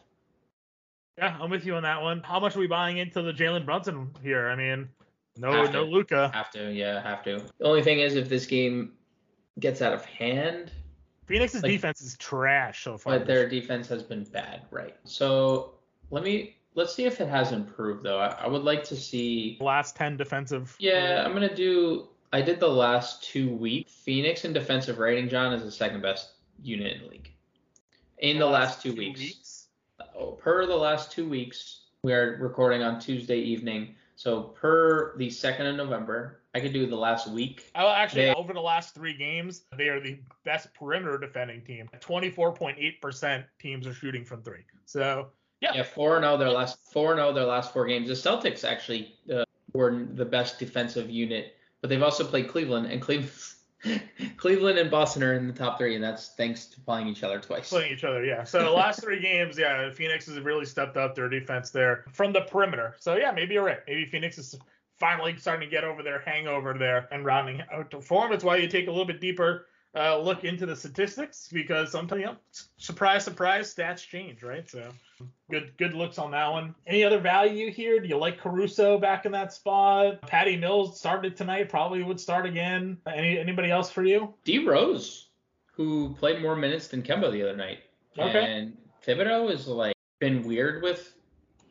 Yeah, 1.19 1.37
I'm 1.41 1.51
with 1.51 1.67
you 1.67 1.75
on 1.75 1.83
that 1.83 2.01
one. 2.01 2.21
How 2.23 2.41
much 2.41 2.57
are 2.57 2.59
we 2.59 2.67
buying 2.67 2.99
into 2.99 3.23
the 3.23 3.33
Jalen 3.33 3.67
Brunson 3.67 4.11
here? 4.23 4.49
I 4.49 4.57
mean, 4.57 4.89
no, 5.37 5.65
no 5.67 5.85
Luka. 5.85 6.31
Have 6.33 6.51
to, 6.53 6.73
yeah, 6.73 7.03
have 7.03 7.23
to. 7.25 7.45
The 7.59 7.65
only 7.65 7.83
thing 7.83 8.01
is 8.01 8.15
if 8.15 8.29
this 8.29 8.47
game 8.47 8.93
gets 9.61 9.83
out 9.83 9.93
of 9.93 10.05
hand, 10.05 10.73
Phoenix's 11.27 11.63
like, 11.63 11.73
defense 11.73 12.01
is 12.01 12.17
trash 12.17 12.85
so 12.85 12.99
far. 12.99 13.19
But 13.19 13.27
their 13.27 13.49
defense 13.49 13.89
has 13.89 14.03
been 14.03 14.25
bad, 14.25 14.63
right? 14.71 14.97
So 15.05 15.75
let 16.11 16.25
me 16.25 16.57
let's 16.75 16.95
see 16.95 17.05
if 17.05 17.21
it 17.21 17.29
has 17.29 17.53
improved 17.53 18.03
though. 18.03 18.19
I, 18.19 18.29
I 18.41 18.47
would 18.47 18.63
like 18.63 18.85
to 18.85 18.97
see 18.97 19.59
last 19.61 19.97
ten 19.97 20.17
defensive. 20.17 20.77
Yeah, 20.79 21.23
I'm 21.25 21.33
gonna 21.33 21.55
do. 21.55 22.09
I 22.33 22.41
did 22.41 22.61
the 22.61 22.69
last 22.69 23.23
two 23.23 23.51
weeks. 23.51 23.93
Phoenix 23.93 24.45
in 24.45 24.53
defensive 24.53 24.99
rating, 24.99 25.29
John, 25.29 25.53
is 25.53 25.63
the 25.63 25.71
second 25.71 26.01
best 26.01 26.33
unit 26.63 26.97
in 26.97 27.03
the 27.03 27.09
league. 27.09 27.31
In 28.19 28.39
the, 28.39 28.47
the 28.47 28.51
last, 28.51 28.77
last, 28.77 28.83
two, 28.83 28.93
two 28.93 28.99
weeks. 28.99 29.21
weeks. 29.21 29.67
Oh, 30.19 30.33
per 30.33 30.67
the 30.67 30.75
last 30.77 31.13
two 31.13 31.29
weeks, 31.29 31.83
we 32.03 32.13
are 32.13 32.39
recording 32.41 32.83
on 32.83 32.99
Tuesday 32.99 33.39
evening. 33.39 33.95
So 34.17 34.43
per 34.43 35.17
the 35.19 35.29
second 35.29 35.67
of 35.67 35.77
November, 35.77 36.41
I 36.55 36.61
could 36.61 36.73
do 36.73 36.87
the 36.87 36.97
last 36.97 37.31
week. 37.31 37.71
Oh, 37.75 37.89
actually, 37.89 38.27
they, 38.27 38.35
over 38.35 38.53
the 38.53 38.61
last 38.61 38.95
three 38.95 39.17
games, 39.17 39.65
they 39.77 39.89
are 39.89 40.01
the 40.01 40.19
best 40.45 40.73
perimeter 40.75 41.19
defending 41.19 41.63
team. 41.63 41.89
24.8% 42.01 43.45
teams 43.59 43.87
are 43.87 43.95
shooting 43.95 44.25
from 44.25 44.43
three. 44.43 44.65
So 44.85 45.29
yeah, 45.61 45.73
yeah, 45.75 45.83
four 45.83 46.17
and 46.17 46.25
zero 46.25 46.35
oh 46.35 46.39
their 46.39 46.51
last 46.51 46.79
four 46.93 47.13
and 47.13 47.19
zero 47.19 47.29
oh 47.29 47.33
their 47.33 47.45
last 47.45 47.73
four 47.73 47.87
games. 47.87 48.09
The 48.09 48.15
Celtics 48.15 48.65
actually 48.65 49.15
uh, 49.33 49.45
were 49.73 50.07
the 50.13 50.25
best 50.25 50.59
defensive 50.59 51.11
unit, 51.11 51.57
but 51.83 51.91
they've 51.91 52.03
also 52.03 52.25
played 52.25 52.49
Cleveland, 52.49 52.87
and 52.87 53.03
Cleveland 53.03 53.31
Cleveland 54.37 54.79
and 54.79 54.91
Boston 54.91 55.23
are 55.23 55.35
in 55.35 55.47
the 55.47 55.53
top 55.53 55.79
three, 55.79 55.95
and 55.95 56.03
that's 56.03 56.29
thanks 56.31 56.67
to 56.67 56.81
playing 56.81 57.09
each 57.09 57.23
other 57.23 57.41
twice. 57.41 57.69
Playing 57.69 57.93
each 57.93 58.05
other, 58.05 58.25
yeah. 58.25 58.45
So 58.45 58.63
the 58.63 58.71
last 58.71 59.03
three 59.03 59.21
games, 59.21 59.59
yeah, 59.59 59.91
Phoenix 59.91 60.27
has 60.27 60.39
really 60.39 60.65
stepped 60.65 60.97
up 60.97 61.15
their 61.15 61.29
defense 61.29 61.71
there 61.71 62.05
from 62.13 62.33
the 62.33 62.43
perimeter. 62.43 62.95
So 62.99 63.17
yeah, 63.17 63.33
maybe 63.33 63.55
you're 63.55 63.65
right. 63.65 63.81
Maybe 63.87 64.07
Phoenix 64.07 64.39
is 64.39 64.57
finally 64.99 65.37
starting 65.37 65.69
to 65.69 65.71
get 65.71 65.85
over 65.85 66.03
their 66.03 66.21
hangover 66.21 66.75
there 66.79 67.09
and 67.11 67.25
rounding 67.25 67.63
out 67.73 67.91
to 67.91 68.01
form. 68.01 68.33
It's 68.33 68.45
why 68.45 68.57
you 68.57 68.69
take 68.69 68.87
a 68.87 68.91
little 68.91 69.05
bit 69.05 69.21
deeper 69.21 69.67
uh, 69.95 70.19
look 70.19 70.45
into 70.45 70.65
the 70.65 70.75
statistics 70.75 71.49
because 71.53 71.93
sometimes, 71.93 72.21
you 72.21 72.27
know, 72.27 72.37
surprise, 72.79 73.25
surprise, 73.25 73.75
stats 73.75 74.07
change, 74.07 74.43
right? 74.43 74.69
So 74.69 74.91
good, 75.51 75.73
good 75.77 75.95
looks 75.95 76.19
on 76.19 76.31
that 76.31 76.51
one. 76.51 76.75
Any 76.87 77.05
other 77.05 77.19
value 77.19 77.71
here? 77.71 78.01
Do 78.01 78.09
you 78.09 78.17
like 78.17 78.39
Caruso 78.39 78.99
back 78.99 79.27
in 79.27 79.33
that 79.33 79.53
spot? 79.53 80.23
Patty 80.23 80.57
Mills 80.57 80.99
started 80.99 81.37
tonight, 81.37 81.69
probably 81.69 82.03
would 82.03 82.21
start 82.21 82.47
again. 82.47 82.97
Any 83.07 83.39
anybody 83.39 83.71
else 83.71 83.91
for 83.91 84.03
you? 84.03 84.33
D 84.45 84.67
Rose, 84.67 85.29
who 85.73 86.15
played 86.15 86.41
more 86.41 86.57
minutes 86.57 86.89
than 86.89 87.03
Kemba 87.03 87.31
the 87.31 87.43
other 87.43 87.57
night. 87.57 87.81
Okay. 88.19 88.45
And 88.45 88.77
Thibodeau 89.07 89.51
is 89.51 89.67
like 89.67 89.95
been 90.21 90.43
weird 90.43 90.83
with 90.83 91.15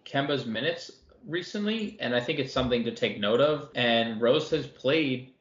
Kemba's 0.05 0.45
minutes 0.45 0.91
recently, 1.27 1.97
and 1.99 2.15
I 2.15 2.19
think 2.19 2.39
it's 2.39 2.53
something 2.53 2.83
to 2.83 2.91
take 2.91 3.19
note 3.19 3.41
of. 3.41 3.69
And 3.75 4.21
Rose 4.21 4.49
has 4.51 4.67
played 4.67 5.33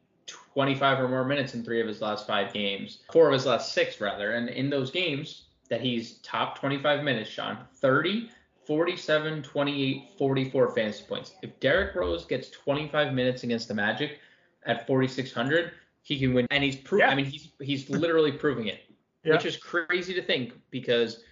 25 0.53 0.99
or 0.99 1.07
more 1.07 1.23
minutes 1.23 1.53
in 1.53 1.63
three 1.63 1.81
of 1.81 1.87
his 1.87 2.01
last 2.01 2.27
five 2.27 2.53
games, 2.53 2.99
four 3.11 3.27
of 3.27 3.33
his 3.33 3.45
last 3.45 3.73
six, 3.73 4.01
rather. 4.01 4.33
And 4.33 4.49
in 4.49 4.69
those 4.69 4.91
games 4.91 5.45
that 5.69 5.81
he's 5.81 6.15
top 6.19 6.59
25 6.59 7.03
minutes, 7.03 7.29
Sean, 7.29 7.57
30, 7.75 8.29
47, 8.65 9.43
28, 9.43 10.09
44 10.17 10.71
fantasy 10.75 11.03
points. 11.07 11.33
If 11.41 11.57
Derrick 11.59 11.95
Rose 11.95 12.25
gets 12.25 12.49
25 12.49 13.13
minutes 13.13 13.43
against 13.43 13.67
the 13.67 13.73
Magic 13.73 14.19
at 14.65 14.85
4,600, 14.85 15.71
he 16.01 16.19
can 16.19 16.33
win. 16.33 16.47
And 16.51 16.63
he's 16.63 16.75
proving, 16.75 17.07
yeah. 17.07 17.11
I 17.11 17.15
mean, 17.15 17.25
he's, 17.25 17.49
he's 17.61 17.89
literally 17.89 18.31
proving 18.31 18.67
it, 18.67 18.81
yeah. 19.23 19.33
which 19.33 19.45
is 19.45 19.55
crazy 19.55 20.13
to 20.13 20.21
think 20.21 20.53
because 20.69 21.23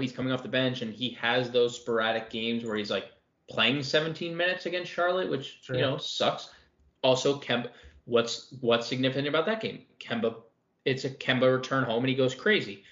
he's 0.00 0.12
coming 0.12 0.32
off 0.32 0.44
the 0.44 0.48
bench 0.48 0.82
and 0.82 0.94
he 0.94 1.10
has 1.10 1.50
those 1.50 1.74
sporadic 1.74 2.30
games 2.30 2.64
where 2.64 2.76
he's 2.76 2.90
like 2.90 3.10
playing 3.50 3.82
17 3.82 4.36
minutes 4.36 4.66
against 4.66 4.92
Charlotte, 4.92 5.28
which, 5.28 5.58
sure. 5.62 5.74
you 5.74 5.82
know, 5.82 5.98
sucks. 5.98 6.50
Also, 7.02 7.40
Kemba 7.40 7.70
What's 8.08 8.54
what's 8.62 8.86
significant 8.86 9.28
about 9.28 9.44
that 9.46 9.60
game? 9.60 9.82
Kemba, 10.00 10.34
it's 10.86 11.04
a 11.04 11.10
Kemba 11.10 11.54
return 11.54 11.84
home 11.84 12.02
and 12.02 12.08
he 12.08 12.14
goes 12.14 12.34
crazy. 12.34 12.82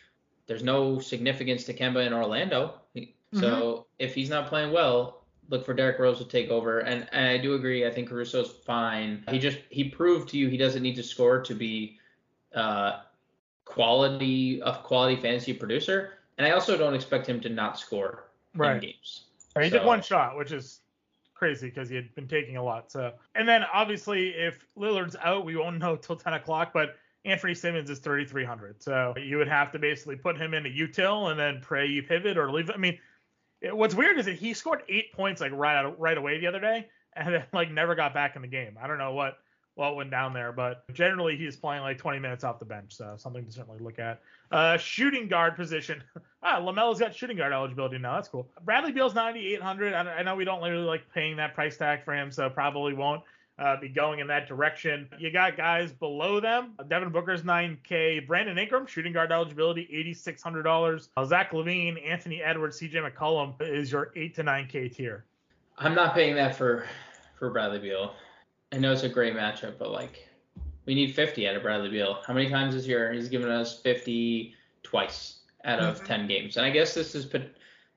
There's 0.46 0.62
no 0.62 0.98
significance 0.98 1.64
to 1.64 1.74
Kemba 1.74 2.06
in 2.06 2.12
Orlando. 2.12 2.74
Mm-hmm. 2.94 3.40
So 3.40 3.86
if 3.98 4.14
he's 4.14 4.28
not 4.28 4.46
playing 4.46 4.72
well, 4.72 5.22
look 5.48 5.64
for 5.64 5.72
Derrick 5.72 5.98
Rose 5.98 6.18
to 6.18 6.26
take 6.26 6.50
over. 6.50 6.80
And, 6.80 7.08
and 7.12 7.28
I 7.28 7.38
do 7.38 7.54
agree. 7.54 7.86
I 7.86 7.90
think 7.90 8.10
Caruso's 8.10 8.50
fine. 8.50 9.24
He 9.30 9.38
just 9.38 9.58
he 9.70 9.84
proved 9.84 10.28
to 10.30 10.38
you 10.38 10.48
he 10.48 10.58
doesn't 10.58 10.82
need 10.82 10.96
to 10.96 11.02
score 11.02 11.40
to 11.40 11.54
be 11.54 11.98
uh, 12.54 13.00
quality 13.64 14.60
of 14.60 14.82
quality 14.82 15.16
fantasy 15.16 15.54
producer. 15.54 16.12
And 16.36 16.46
I 16.46 16.50
also 16.50 16.76
don't 16.76 16.94
expect 16.94 17.26
him 17.26 17.40
to 17.40 17.48
not 17.48 17.78
score 17.78 18.24
right. 18.54 18.74
in 18.74 18.80
games. 18.80 19.22
He 19.58 19.70
so, 19.70 19.78
did 19.78 19.86
one 19.86 20.02
shot, 20.02 20.36
which 20.36 20.52
is 20.52 20.80
crazy 21.36 21.68
because 21.68 21.88
he 21.88 21.96
had 21.96 22.14
been 22.14 22.28
taking 22.28 22.56
a 22.56 22.62
lot. 22.62 22.90
So, 22.90 23.12
and 23.34 23.48
then 23.48 23.62
obviously 23.72 24.30
if 24.30 24.66
Lillard's 24.76 25.16
out, 25.22 25.44
we 25.44 25.56
won't 25.56 25.78
know 25.80 25.96
till 25.96 26.16
10 26.16 26.34
o'clock. 26.34 26.72
But 26.72 26.96
Anfernee 27.26 27.56
Simons 27.56 27.90
is 27.90 27.98
3,300. 27.98 28.82
So 28.82 29.14
you 29.16 29.36
would 29.36 29.48
have 29.48 29.72
to 29.72 29.78
basically 29.78 30.16
put 30.16 30.36
him 30.36 30.54
in 30.54 30.66
a 30.66 30.68
util 30.68 31.30
and 31.30 31.38
then 31.38 31.60
pray 31.60 31.86
you 31.86 32.02
pivot 32.02 32.38
or 32.38 32.50
leave. 32.52 32.70
I 32.70 32.76
mean, 32.76 32.98
it, 33.60 33.76
what's 33.76 33.94
weird 33.94 34.18
is 34.18 34.26
that 34.26 34.36
he 34.36 34.54
scored 34.54 34.82
eight 34.88 35.12
points 35.12 35.40
like 35.40 35.52
right 35.52 35.76
out, 35.76 35.98
right 35.98 36.16
away 36.16 36.38
the 36.38 36.46
other 36.46 36.60
day 36.60 36.88
and 37.16 37.34
then 37.34 37.44
like 37.52 37.70
never 37.70 37.94
got 37.94 38.14
back 38.14 38.36
in 38.36 38.42
the 38.42 38.48
game. 38.48 38.78
I 38.80 38.86
don't 38.86 38.98
know 38.98 39.12
what 39.12 39.38
what 39.76 39.94
went 39.94 40.10
down 40.10 40.32
there, 40.32 40.52
but 40.52 40.82
generally 40.94 41.36
he's 41.36 41.54
playing 41.54 41.82
like 41.82 41.98
20 41.98 42.18
minutes 42.18 42.44
off 42.44 42.58
the 42.58 42.64
bench, 42.64 42.94
so 42.96 43.14
something 43.16 43.44
to 43.44 43.52
certainly 43.52 43.78
look 43.78 43.98
at. 43.98 44.20
Uh, 44.50 44.76
shooting 44.78 45.28
guard 45.28 45.54
position. 45.54 46.02
ah, 46.42 46.58
Lamelo's 46.58 46.98
got 46.98 47.14
shooting 47.14 47.36
guard 47.36 47.52
eligibility 47.52 47.98
now. 47.98 48.14
That's 48.14 48.28
cool. 48.28 48.48
Bradley 48.64 48.92
Beal's 48.92 49.14
9,800. 49.14 49.92
I, 49.92 50.00
I 50.00 50.22
know 50.22 50.34
we 50.34 50.44
don't 50.44 50.62
really 50.62 50.84
like 50.84 51.02
paying 51.12 51.36
that 51.36 51.54
price 51.54 51.76
tag 51.76 52.04
for 52.04 52.14
him, 52.14 52.32
so 52.32 52.48
probably 52.48 52.94
won't 52.94 53.22
uh, 53.58 53.78
be 53.78 53.88
going 53.88 54.20
in 54.20 54.26
that 54.28 54.48
direction. 54.48 55.08
You 55.18 55.30
got 55.30 55.58
guys 55.58 55.92
below 55.92 56.40
them. 56.40 56.72
Devin 56.88 57.10
Booker's 57.10 57.42
9K. 57.42 58.26
Brandon 58.26 58.58
Ingram, 58.58 58.86
shooting 58.86 59.12
guard 59.12 59.30
eligibility, 59.30 59.88
$8,600. 60.16 61.08
Uh, 61.18 61.24
Zach 61.26 61.52
LaVine, 61.52 62.02
Anthony 62.06 62.42
Edwards, 62.42 62.80
CJ 62.80 63.10
McCollum 63.10 63.54
is 63.60 63.92
your 63.92 64.12
8 64.16 64.34
to 64.36 64.44
9K 64.44 64.94
tier. 64.94 65.24
I'm 65.78 65.94
not 65.94 66.14
paying 66.14 66.34
that 66.36 66.56
for 66.56 66.86
for 67.38 67.50
Bradley 67.50 67.78
Beal. 67.78 68.14
I 68.72 68.78
know 68.78 68.92
it's 68.92 69.02
a 69.02 69.08
great 69.08 69.34
matchup, 69.34 69.78
but 69.78 69.90
like 69.90 70.28
we 70.86 70.94
need 70.94 71.14
50 71.14 71.46
out 71.48 71.56
of 71.56 71.62
Bradley 71.62 71.90
Beal. 71.90 72.20
How 72.26 72.32
many 72.32 72.48
times 72.48 72.74
this 72.74 72.86
year 72.86 73.12
he's 73.12 73.28
given 73.28 73.50
us 73.50 73.80
50 73.80 74.54
twice 74.82 75.40
out 75.64 75.80
of 75.80 75.96
mm-hmm. 75.96 76.06
10 76.06 76.28
games? 76.28 76.56
And 76.56 76.66
I 76.66 76.70
guess 76.70 76.94
this 76.94 77.14
is 77.14 77.26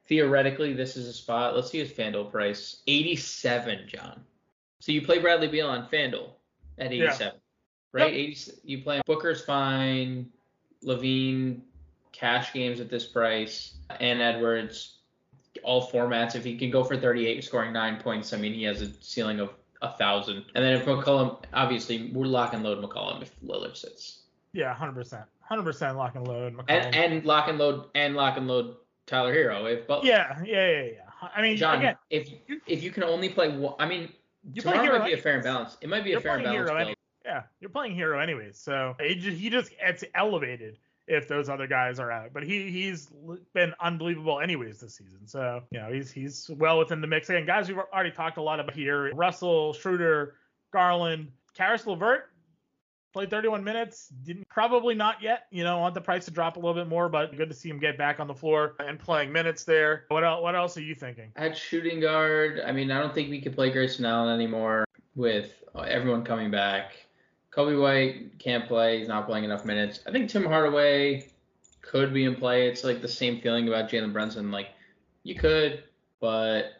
theoretically 0.07 0.73
this 0.73 0.97
is 0.97 1.07
a 1.07 1.13
spot. 1.13 1.55
Let's 1.55 1.69
see 1.69 1.79
his 1.79 1.91
FanDuel 1.91 2.31
price, 2.31 2.81
87, 2.88 3.88
John. 3.88 4.21
So 4.79 4.91
you 4.91 5.01
play 5.01 5.19
Bradley 5.19 5.47
Beal 5.47 5.67
on 5.67 5.88
FanDuel 5.88 6.31
at 6.77 6.91
87. 6.91 7.19
Yeah. 7.19 7.31
right? 7.91 8.13
Yep. 8.13 8.29
80, 8.29 8.51
you 8.63 8.81
play 8.81 9.01
Booker's 9.05 9.43
fine, 9.43 10.29
LaVine, 10.83 11.61
cash 12.11 12.53
games 12.53 12.79
at 12.79 12.89
this 12.89 13.05
price, 13.05 13.75
and 13.99 14.21
Edwards, 14.21 14.97
all 15.63 15.89
formats. 15.89 16.35
If 16.35 16.43
he 16.43 16.57
can 16.57 16.71
go 16.71 16.83
for 16.83 16.97
38, 16.97 17.43
scoring 17.43 17.73
nine 17.73 17.97
points, 17.97 18.33
I 18.33 18.38
mean, 18.38 18.53
he 18.53 18.63
has 18.63 18.81
a 18.81 18.91
ceiling 19.01 19.39
of 19.39 19.51
a 19.81 19.91
thousand. 19.98 20.45
And 20.55 20.63
then 20.63 20.74
if 20.75 20.86
McCollum, 20.86 21.38
obviously, 21.53 22.12
we're 22.13 22.25
lock 22.25 22.53
and 22.53 22.63
load 22.63 22.83
McCollum 22.83 23.21
if 23.21 23.31
Lillard 23.41 23.77
sits, 23.77 24.19
Yeah, 24.53 24.74
hundred 24.74 24.93
percent, 24.95 25.25
hundred 25.41 25.63
percent 25.63 25.98
lock 25.98 26.15
and 26.15 26.27
load. 26.27 26.55
McCollum. 26.55 26.65
and 26.69 26.95
and 26.95 27.25
lock 27.25 27.48
and 27.48 27.57
load 27.57 27.86
and 27.95 28.15
lock 28.15 28.38
and 28.38 28.48
load 28.48 28.75
Tyler 29.07 29.33
Herro. 29.33 29.65
If 29.71 29.88
but 29.88 30.03
yeah, 30.03 30.41
yeah, 30.45 30.69
yeah, 30.69 30.83
yeah. 30.83 31.29
I 31.36 31.41
mean, 31.41 31.57
John, 31.57 31.77
again, 31.79 31.95
if 32.09 32.29
if 32.67 32.83
you 32.83 32.91
can 32.91 33.03
only 33.03 33.29
play 33.29 33.50
one, 33.55 33.74
I 33.79 33.88
mean, 33.88 34.09
you 34.53 34.62
tomorrow 34.62 34.81
hero. 34.83 35.00
might 35.00 35.05
be 35.07 35.13
a 35.13 35.17
fair 35.17 35.36
and 35.38 35.45
anyways. 35.45 35.55
balance. 35.57 35.77
It 35.81 35.89
might 35.89 36.03
be 36.03 36.13
a 36.13 36.19
fair 36.21 36.36
and 36.36 36.43
balance 36.43 36.57
Herro 36.59 36.65
build. 36.67 36.79
anyway. 36.79 36.95
Yeah, 37.25 37.43
you're 37.59 37.69
playing 37.69 37.95
Herro 37.95 38.21
anyways, 38.24 38.57
so 38.57 38.95
it 39.00 39.15
just, 39.15 39.38
he 39.38 39.50
just 39.50 39.71
gets 39.77 40.03
elevated 40.15 40.77
if 41.09 41.27
those 41.27 41.49
other 41.49 41.67
guys 41.67 41.99
are 41.99 42.11
out. 42.11 42.31
But 42.33 42.43
he 42.43 42.69
he's 42.69 43.09
been 43.53 43.73
unbelievable 43.81 44.39
anyways 44.39 44.79
this 44.79 44.95
season. 44.95 45.27
So 45.27 45.63
you 45.71 45.79
know 45.79 45.91
he's 45.91 46.11
he's 46.11 46.49
well 46.57 46.79
within 46.79 47.01
the 47.01 47.07
mix. 47.07 47.29
Again, 47.29 47.45
guys 47.45 47.67
we've 47.67 47.77
already 47.77 48.11
talked 48.11 48.37
a 48.37 48.41
lot 48.41 48.59
about 48.59 48.75
here: 48.75 49.13
Russell, 49.13 49.73
Schroeder, 49.73 50.35
Garland, 50.71 51.31
Karis 51.57 51.85
LeVert. 51.85 52.25
Played 53.11 53.31
31 53.31 53.63
minutes. 53.63 54.09
Didn't 54.23 54.47
probably 54.49 54.93
not 54.93 55.19
yet. 55.19 55.47
You 55.49 55.63
know, 55.63 55.79
want 55.79 55.95
the 55.95 56.01
price 56.01 56.25
to 56.25 56.31
drop 56.31 56.57
a 56.57 56.59
little 56.59 56.75
bit 56.75 56.87
more, 56.87 57.09
but 57.09 57.35
good 57.35 57.49
to 57.49 57.55
see 57.55 57.67
him 57.67 57.79
get 57.79 57.97
back 57.97 58.19
on 58.19 58.27
the 58.27 58.35
floor 58.35 58.75
and 58.77 58.99
playing 58.99 59.31
minutes 59.31 59.63
there. 59.63 60.05
What 60.09 60.23
else? 60.23 60.43
What 60.43 60.55
else 60.55 60.77
are 60.77 60.83
you 60.83 60.93
thinking? 60.93 61.31
At 61.35 61.57
shooting 61.57 61.99
guard, 61.99 62.61
I 62.63 62.71
mean, 62.71 62.91
I 62.91 62.99
don't 62.99 63.11
think 63.11 63.31
we 63.31 63.41
could 63.41 63.55
play 63.55 63.71
Grayson 63.71 64.05
Allen 64.05 64.31
anymore 64.31 64.85
with 65.15 65.51
everyone 65.75 66.23
coming 66.23 66.51
back. 66.51 66.91
Coby 67.59 67.77
White 67.77 68.39
can't 68.39 68.65
play. 68.65 68.99
He's 68.99 69.09
not 69.09 69.25
playing 69.25 69.43
enough 69.43 69.65
minutes. 69.65 69.99
I 70.07 70.11
think 70.11 70.29
Tim 70.29 70.45
Hardaway 70.45 71.27
could 71.81 72.13
be 72.13 72.23
in 72.23 72.35
play. 72.35 72.69
It's 72.69 72.85
like 72.85 73.01
the 73.01 73.07
same 73.09 73.41
feeling 73.41 73.67
about 73.67 73.89
Jalen 73.89 74.13
Brunson. 74.13 74.49
Like, 74.49 74.69
you 75.23 75.35
could, 75.35 75.83
but 76.21 76.71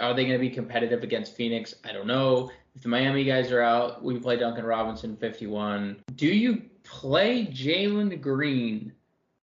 are 0.00 0.14
they 0.14 0.24
going 0.24 0.32
to 0.32 0.38
be 0.38 0.48
competitive 0.48 1.02
against 1.02 1.36
Phoenix? 1.36 1.74
I 1.84 1.92
don't 1.92 2.06
know. 2.06 2.50
If 2.74 2.82
the 2.82 2.88
Miami 2.88 3.24
guys 3.24 3.52
are 3.52 3.60
out, 3.60 4.02
we 4.02 4.18
play 4.18 4.38
Duncan 4.38 4.64
Robinson 4.64 5.18
51. 5.18 6.02
Do 6.14 6.28
you 6.28 6.62
play 6.82 7.44
Jalen 7.44 8.22
Green, 8.22 8.92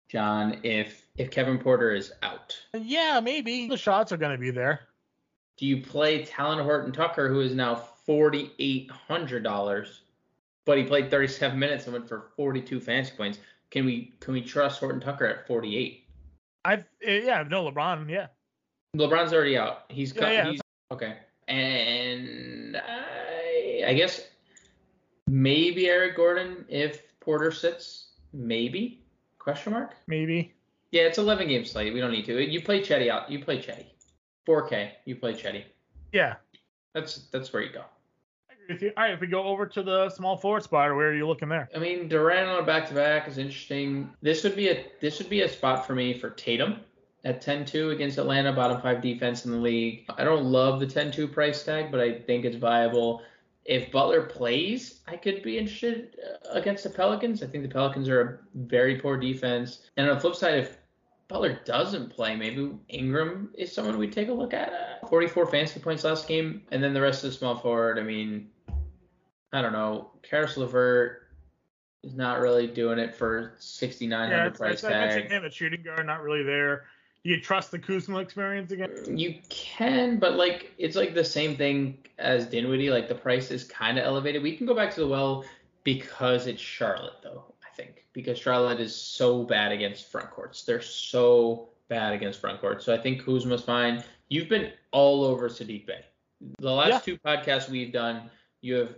John, 0.08 0.62
if 0.64 1.06
if 1.20 1.30
Kevin 1.30 1.60
Porter 1.60 1.94
is 1.94 2.12
out? 2.24 2.58
Yeah, 2.74 3.20
maybe 3.20 3.68
the 3.68 3.78
shots 3.78 4.12
are 4.12 4.18
going 4.18 4.32
to 4.32 4.40
be 4.40 4.50
there. 4.50 4.88
Do 5.58 5.68
you 5.68 5.84
play 5.84 6.26
Talen 6.26 6.64
Horton 6.64 6.92
Tucker, 6.92 7.30
who 7.30 7.42
is 7.42 7.54
now 7.54 7.76
forty 7.76 8.52
eight 8.58 8.90
hundred 8.90 9.44
dollars, 9.44 10.02
but 10.70 10.78
he 10.78 10.84
played 10.84 11.10
thirty 11.10 11.28
seven 11.28 11.58
minutes 11.58 11.86
and 11.86 11.94
went 11.94 12.08
for 12.08 12.30
forty 12.36 12.62
two 12.62 12.80
fantasy 12.80 13.16
points? 13.18 13.40
Can 13.72 13.86
we 13.86 14.14
can 14.20 14.36
we 14.36 14.42
trust 14.42 14.80
Horton 14.80 15.02
Tucker 15.02 15.26
at 15.26 15.48
forty 15.48 15.76
eight? 15.76 16.06
I've 16.64 16.86
eh, 17.04 17.22
yeah, 17.24 17.44
no 17.50 17.72
LeBron, 17.72 18.08
yeah. 18.08 18.28
LeBron's 18.96 19.34
already 19.34 19.58
out. 19.58 19.86
He's 19.90 20.16
Yeah, 20.16 20.30
yeah. 20.30 20.52
He's 20.52 20.62
okay. 20.92 21.18
And 21.48 22.78
I 22.78 23.84
I 23.88 23.94
guess 23.96 24.28
maybe 25.26 25.88
Eric 25.88 26.16
Gordon 26.16 26.66
if 26.70 27.20
Porter 27.20 27.52
sits. 27.52 28.10
Maybe 28.32 29.02
question 29.40 29.74
mark. 29.74 29.96
Maybe. 30.06 30.54
Yeah, 30.92 31.02
it's 31.02 31.18
eleven 31.18 31.48
game 31.48 31.66
slate. 31.66 31.92
We 31.96 32.00
don't 32.00 32.12
need 32.12 32.26
to. 32.26 32.40
You 32.40 32.62
play 32.62 32.82
Chetty 32.82 33.10
out. 33.10 33.32
You 33.32 33.44
play 33.44 33.58
Chetty. 33.58 33.86
4K. 34.48 34.92
You 35.06 35.16
play 35.16 35.34
Chetty. 35.34 35.64
Yeah. 36.12 36.36
That's 36.94 37.28
that's 37.32 37.52
where 37.54 37.64
you 37.64 37.74
go. 37.74 37.86
With 38.70 38.84
you. 38.84 38.92
All 38.96 39.04
right, 39.04 39.14
if 39.14 39.20
we 39.20 39.26
go 39.26 39.44
over 39.44 39.66
to 39.66 39.82
the 39.82 40.12
small 40.12 40.38
forward 40.38 40.62
spot, 40.62 40.96
where 40.96 41.10
are 41.10 41.16
you 41.16 41.28
looking 41.28 41.50
there? 41.50 41.68
I 41.76 41.80
mean, 41.80 42.08
Durant 42.08 42.48
on 42.48 42.60
a 42.60 42.66
back 42.66 42.88
to 42.90 42.94
back 42.94 43.28
is 43.28 43.40
interesting. 43.40 44.12
This 44.22 44.44
would 44.44 44.56
be 44.56 44.70
a 44.70 44.86
this 45.02 45.18
would 45.18 45.30
be 45.30 45.42
a 45.42 45.50
spot 45.50 45.88
for 45.88 45.96
me 45.96 46.14
for 46.14 46.30
Tatum 46.30 46.82
at 47.26 47.44
10-2 47.44 47.94
against 47.94 48.20
Atlanta, 48.20 48.54
bottom 48.54 48.80
five 48.80 49.02
defense 49.02 49.46
in 49.46 49.52
the 49.52 49.58
league. 49.58 50.06
I 50.18 50.24
don't 50.24 50.46
love 50.46 50.80
the 50.80 50.86
10-2 50.86 51.32
price 51.32 51.64
tag, 51.64 51.92
but 51.92 52.00
I 52.00 52.20
think 52.20 52.46
it's 52.46 52.56
viable. 52.56 53.24
If 53.66 53.92
Butler 53.92 54.22
plays, 54.22 55.02
I 55.08 55.18
could 55.18 55.42
be 55.44 55.58
interested 55.58 56.16
uh, 56.24 56.52
against 56.52 56.84
the 56.84 56.92
Pelicans. 56.92 57.44
I 57.44 57.48
think 57.48 57.64
the 57.64 57.70
Pelicans 57.70 58.08
are 58.08 58.22
a 58.22 58.58
very 58.58 59.02
poor 59.02 59.18
defense. 59.18 59.90
And 59.98 60.08
on 60.08 60.16
the 60.16 60.22
flip 60.22 60.36
side, 60.36 60.60
if 60.60 60.78
Butler 61.28 61.60
doesn't 61.66 62.10
play, 62.10 62.36
maybe 62.36 62.72
Ingram 62.88 63.50
is 63.54 63.72
someone 63.72 63.98
we 63.98 64.10
take 64.10 64.30
a 64.30 64.34
look 64.34 64.54
at. 64.54 64.74
Uh, 64.74 65.08
44 65.08 65.46
fantasy 65.46 65.80
points 65.80 66.04
last 66.04 66.28
game, 66.28 66.64
and 66.72 66.82
then 66.82 66.94
the 66.94 67.02
rest 67.02 67.24
of 67.24 67.32
the 67.32 67.38
small 67.38 67.56
forward. 67.56 68.00
I 68.00 68.04
mean, 68.04 68.50
I 69.52 69.62
don't 69.62 69.74
know. 69.74 70.12
Karis 70.30 70.58
LeVert 70.58 71.28
is 72.04 72.14
not 72.14 72.40
really 72.40 72.68
doing 72.68 73.00
it 73.00 73.16
for 73.16 73.54
6900 73.60 74.36
Yeah, 74.36 74.50
price 74.50 74.74
it's, 74.76 74.84
I 74.84 74.90
mentioned 74.90 75.32
him 75.32 75.46
at 75.46 75.54
shooting 75.54 75.82
guard, 75.82 76.06
not 76.06 76.22
really 76.22 76.44
there. 76.44 76.86
Do 77.24 77.32
you 77.32 77.42
trust 77.42 77.72
the 77.72 77.80
Kuzma 77.80 78.20
experience 78.20 78.72
again? 78.72 79.18
You 79.18 79.36
can, 79.50 80.20
but 80.20 80.36
like 80.36 80.72
it's 80.78 80.96
like 80.96 81.14
the 81.14 81.24
same 81.26 81.58
thing 81.58 81.98
as 82.18 82.46
Dinwiddie. 82.46 82.90
Like 82.92 83.10
the 83.10 83.16
price 83.16 83.52
is 83.52 83.66
kind 83.66 83.98
of 84.00 84.06
elevated. 84.06 84.42
We 84.42 84.56
can 84.56 84.66
go 84.66 84.74
back 84.74 84.94
to 84.94 85.02
the 85.02 85.08
well 85.08 85.44
because 85.84 86.48
it's 86.48 86.62
Charlotte, 86.62 87.22
though. 87.22 87.44
I 87.62 87.76
think 87.76 88.06
because 88.14 88.40
Charlotte 88.40 88.80
is 88.80 88.96
so 88.96 89.44
bad 89.44 89.74
against 89.74 90.10
front 90.10 90.32
courts. 90.32 90.64
They're 90.64 90.82
so 90.82 91.68
bad 91.90 92.14
against 92.14 92.40
front 92.40 92.62
courts. 92.62 92.86
So 92.86 92.94
I 92.94 92.98
think 92.98 93.26
Kuzma's 93.26 93.64
fine. 93.64 94.02
You've 94.30 94.48
been 94.48 94.72
all 94.92 95.26
over 95.26 95.50
Saddiq 95.50 95.86
Bey. 95.88 96.06
The 96.60 96.72
last 96.72 96.90
Yeah. 96.90 97.00
two 97.00 97.18
podcasts 97.18 97.68
we've 97.68 97.92
done, 97.92 98.30
you 98.62 98.76
have 98.76 98.96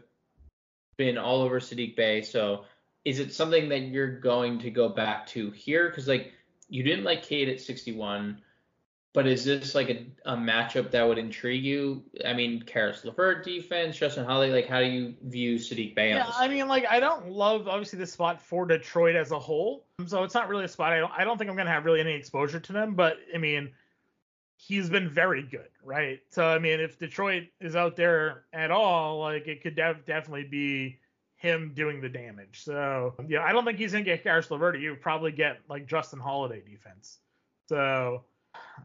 been 1.01 1.17
all 1.17 1.41
over 1.41 1.59
Saddiq 1.59 1.95
Bey. 1.95 2.21
So 2.21 2.65
is 3.05 3.17
it 3.17 3.33
something 3.33 3.69
that 3.69 3.79
you're 3.79 4.19
going 4.19 4.59
to 4.59 4.69
go 4.69 4.87
back 4.87 5.25
to 5.27 5.49
here? 5.49 5.89
Because 5.89 6.07
like 6.07 6.31
you 6.69 6.83
didn't 6.83 7.03
like 7.03 7.23
Cade 7.23 7.49
at 7.49 7.59
61, 7.59 8.39
but 9.13 9.25
is 9.25 9.43
this 9.43 9.73
like 9.73 9.89
a, 9.89 10.05
a 10.25 10.37
matchup 10.37 10.91
that 10.91 11.07
would 11.07 11.17
intrigue 11.17 11.63
you? 11.63 12.03
I 12.23 12.33
mean, 12.33 12.63
Karis 12.63 13.03
LeVert 13.03 13.43
defense, 13.43 13.97
Justin 13.97 14.25
Holly, 14.25 14.51
like 14.51 14.67
how 14.67 14.79
do 14.79 14.85
you 14.85 15.15
view 15.23 15.55
Saddiq 15.55 15.95
Bey? 15.95 16.11
Yeah. 16.11 16.29
I 16.35 16.47
mean, 16.47 16.67
like 16.67 16.85
I 16.87 16.99
don't 16.99 17.31
love 17.31 17.67
obviously 17.67 17.97
this 17.97 18.13
spot 18.13 18.39
for 18.39 18.67
Detroit 18.67 19.15
as 19.15 19.31
a 19.31 19.39
whole, 19.39 19.87
so 20.05 20.23
it's 20.23 20.35
not 20.35 20.49
really 20.49 20.65
a 20.65 20.69
spot. 20.69 20.93
I 20.93 20.99
don't, 20.99 21.11
I 21.17 21.23
don't 21.23 21.39
think 21.39 21.49
I'm 21.49 21.57
gonna 21.57 21.71
have 21.71 21.85
really 21.85 21.99
any 21.99 22.13
exposure 22.13 22.59
to 22.59 22.73
them, 22.73 22.93
but 22.93 23.17
I 23.33 23.39
mean, 23.39 23.71
he's 24.61 24.89
been 24.89 25.09
very 25.09 25.41
good, 25.41 25.69
right? 25.83 26.19
So 26.29 26.45
I 26.45 26.59
mean, 26.59 26.79
if 26.79 26.99
Detroit 26.99 27.47
is 27.59 27.75
out 27.75 27.95
there 27.95 28.43
at 28.53 28.69
all, 28.69 29.19
like 29.19 29.47
it 29.47 29.61
could 29.61 29.75
def- 29.75 30.05
definitely 30.05 30.43
be 30.43 30.99
him 31.35 31.71
doing 31.73 31.99
the 31.99 32.09
damage. 32.09 32.63
So 32.63 33.15
yeah, 33.27 33.43
I 33.43 33.51
don't 33.51 33.65
think 33.65 33.79
he's 33.79 33.91
gonna 33.91 34.03
get 34.03 34.23
Karis 34.23 34.51
LeVert. 34.51 34.79
You 34.79 34.95
probably 34.95 35.31
get 35.31 35.59
like 35.67 35.87
Justin 35.87 36.19
Holiday 36.19 36.61
defense. 36.61 37.19
So 37.67 38.23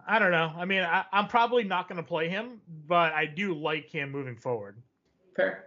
I 0.06 0.18
don't 0.18 0.30
know. 0.30 0.52
I 0.56 0.64
mean, 0.64 0.82
I, 0.82 1.04
I'm 1.12 1.28
probably 1.28 1.64
not 1.64 1.88
gonna 1.88 2.02
play 2.02 2.28
him, 2.28 2.60
but 2.86 3.12
I 3.12 3.26
do 3.26 3.54
like 3.54 3.90
him 3.90 4.10
moving 4.10 4.36
forward. 4.36 4.76
Fair, 5.34 5.64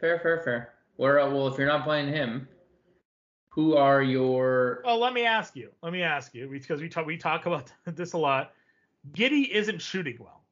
fair, 0.00 0.18
fair, 0.20 0.40
fair. 0.42 0.72
Where 0.96 1.20
uh, 1.20 1.28
well, 1.28 1.48
if 1.48 1.58
you're 1.58 1.66
not 1.66 1.84
playing 1.84 2.08
him, 2.08 2.48
who 3.50 3.76
are 3.76 4.02
your? 4.02 4.80
Oh, 4.86 4.96
let 4.96 5.12
me 5.12 5.26
ask 5.26 5.54
you. 5.56 5.70
Let 5.82 5.92
me 5.92 6.02
ask 6.02 6.34
you 6.34 6.48
because 6.48 6.80
we 6.80 6.88
talk 6.88 7.04
we 7.04 7.18
talk 7.18 7.44
about 7.44 7.70
this 7.84 8.14
a 8.14 8.18
lot. 8.18 8.52
Giddey 9.10 9.48
isn't 9.48 9.82
shooting 9.82 10.16
well, 10.20 10.44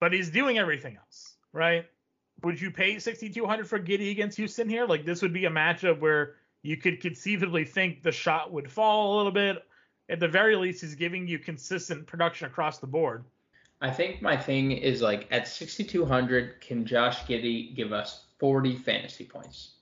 but 0.00 0.12
he's 0.12 0.30
doing 0.30 0.58
everything 0.58 0.96
else, 0.96 1.36
right? 1.52 1.86
Would 2.42 2.60
you 2.60 2.70
pay 2.70 2.98
6200 2.98 3.68
for 3.68 3.78
Giddey 3.78 4.10
against 4.10 4.36
Houston 4.36 4.68
here? 4.68 4.86
Like 4.86 5.04
this 5.04 5.22
would 5.22 5.32
be 5.32 5.44
a 5.44 5.50
matchup 5.50 6.00
where 6.00 6.34
you 6.62 6.76
could 6.76 7.00
conceivably 7.00 7.64
think 7.64 8.02
the 8.02 8.10
shot 8.10 8.52
would 8.52 8.70
fall 8.70 9.14
a 9.14 9.16
little 9.16 9.32
bit. 9.32 9.64
At 10.08 10.20
the 10.20 10.28
very 10.28 10.56
least, 10.56 10.80
he's 10.80 10.94
giving 10.94 11.26
you 11.26 11.38
consistent 11.38 12.06
production 12.06 12.46
across 12.46 12.78
the 12.78 12.86
board. 12.86 13.24
I 13.80 13.90
think 13.90 14.20
my 14.20 14.36
thing 14.36 14.72
is 14.72 15.00
like 15.00 15.28
at 15.30 15.46
6200, 15.46 16.60
can 16.60 16.84
Josh 16.84 17.24
Giddey 17.24 17.74
give 17.74 17.92
us 17.92 18.24
40 18.38 18.76
fantasy 18.76 19.24
points? 19.24 19.72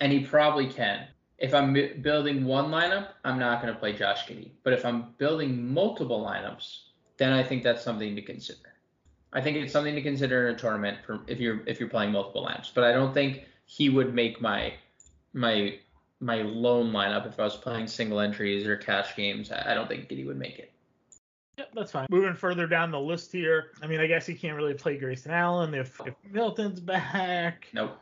And 0.00 0.12
he 0.12 0.20
probably 0.20 0.68
can. 0.68 1.06
If 1.38 1.54
I'm 1.54 1.72
building 2.02 2.44
one 2.44 2.70
lineup, 2.70 3.08
I'm 3.24 3.38
not 3.38 3.62
going 3.62 3.72
to 3.72 3.78
play 3.78 3.92
Josh 3.92 4.26
Giddey. 4.26 4.50
But 4.62 4.72
if 4.72 4.84
I'm 4.84 5.14
building 5.18 5.72
multiple 5.72 6.24
lineups, 6.24 6.78
then 7.18 7.32
I 7.32 7.42
think 7.42 7.62
that's 7.62 7.82
something 7.82 8.14
to 8.16 8.22
consider. 8.22 8.58
I 9.32 9.40
think 9.40 9.56
it's 9.56 9.72
something 9.72 9.94
to 9.94 10.02
consider 10.02 10.48
in 10.48 10.54
a 10.54 10.58
tournament 10.58 10.98
for 11.04 11.20
if 11.26 11.38
you're 11.40 11.60
if 11.66 11.80
you're 11.80 11.88
playing 11.88 12.12
multiple 12.12 12.46
lineups. 12.46 12.72
But 12.74 12.84
I 12.84 12.92
don't 12.92 13.12
think 13.12 13.44
he 13.66 13.88
would 13.90 14.14
make 14.14 14.40
my 14.40 14.74
my 15.32 15.78
my 16.20 16.42
lone 16.42 16.92
lineup 16.92 17.26
if 17.26 17.38
I 17.38 17.44
was 17.44 17.56
playing 17.56 17.86
single 17.88 18.20
entries 18.20 18.66
or 18.66 18.76
cash 18.76 19.14
games. 19.16 19.52
I 19.52 19.74
don't 19.74 19.88
think 19.88 20.08
Giddey 20.08 20.26
would 20.26 20.38
make 20.38 20.58
it. 20.58 20.72
Yep, 21.58 21.70
that's 21.74 21.92
fine. 21.92 22.06
Moving 22.10 22.34
further 22.34 22.66
down 22.66 22.90
the 22.90 23.00
list 23.00 23.32
here, 23.32 23.70
I 23.82 23.86
mean, 23.86 24.00
I 24.00 24.06
guess 24.06 24.26
he 24.26 24.34
can't 24.34 24.56
really 24.56 24.74
play 24.74 24.98
Grayson 24.98 25.32
Allen 25.32 25.72
if, 25.74 25.98
if 26.04 26.14
Milton's 26.30 26.80
back. 26.80 27.66
Nope. 27.72 27.98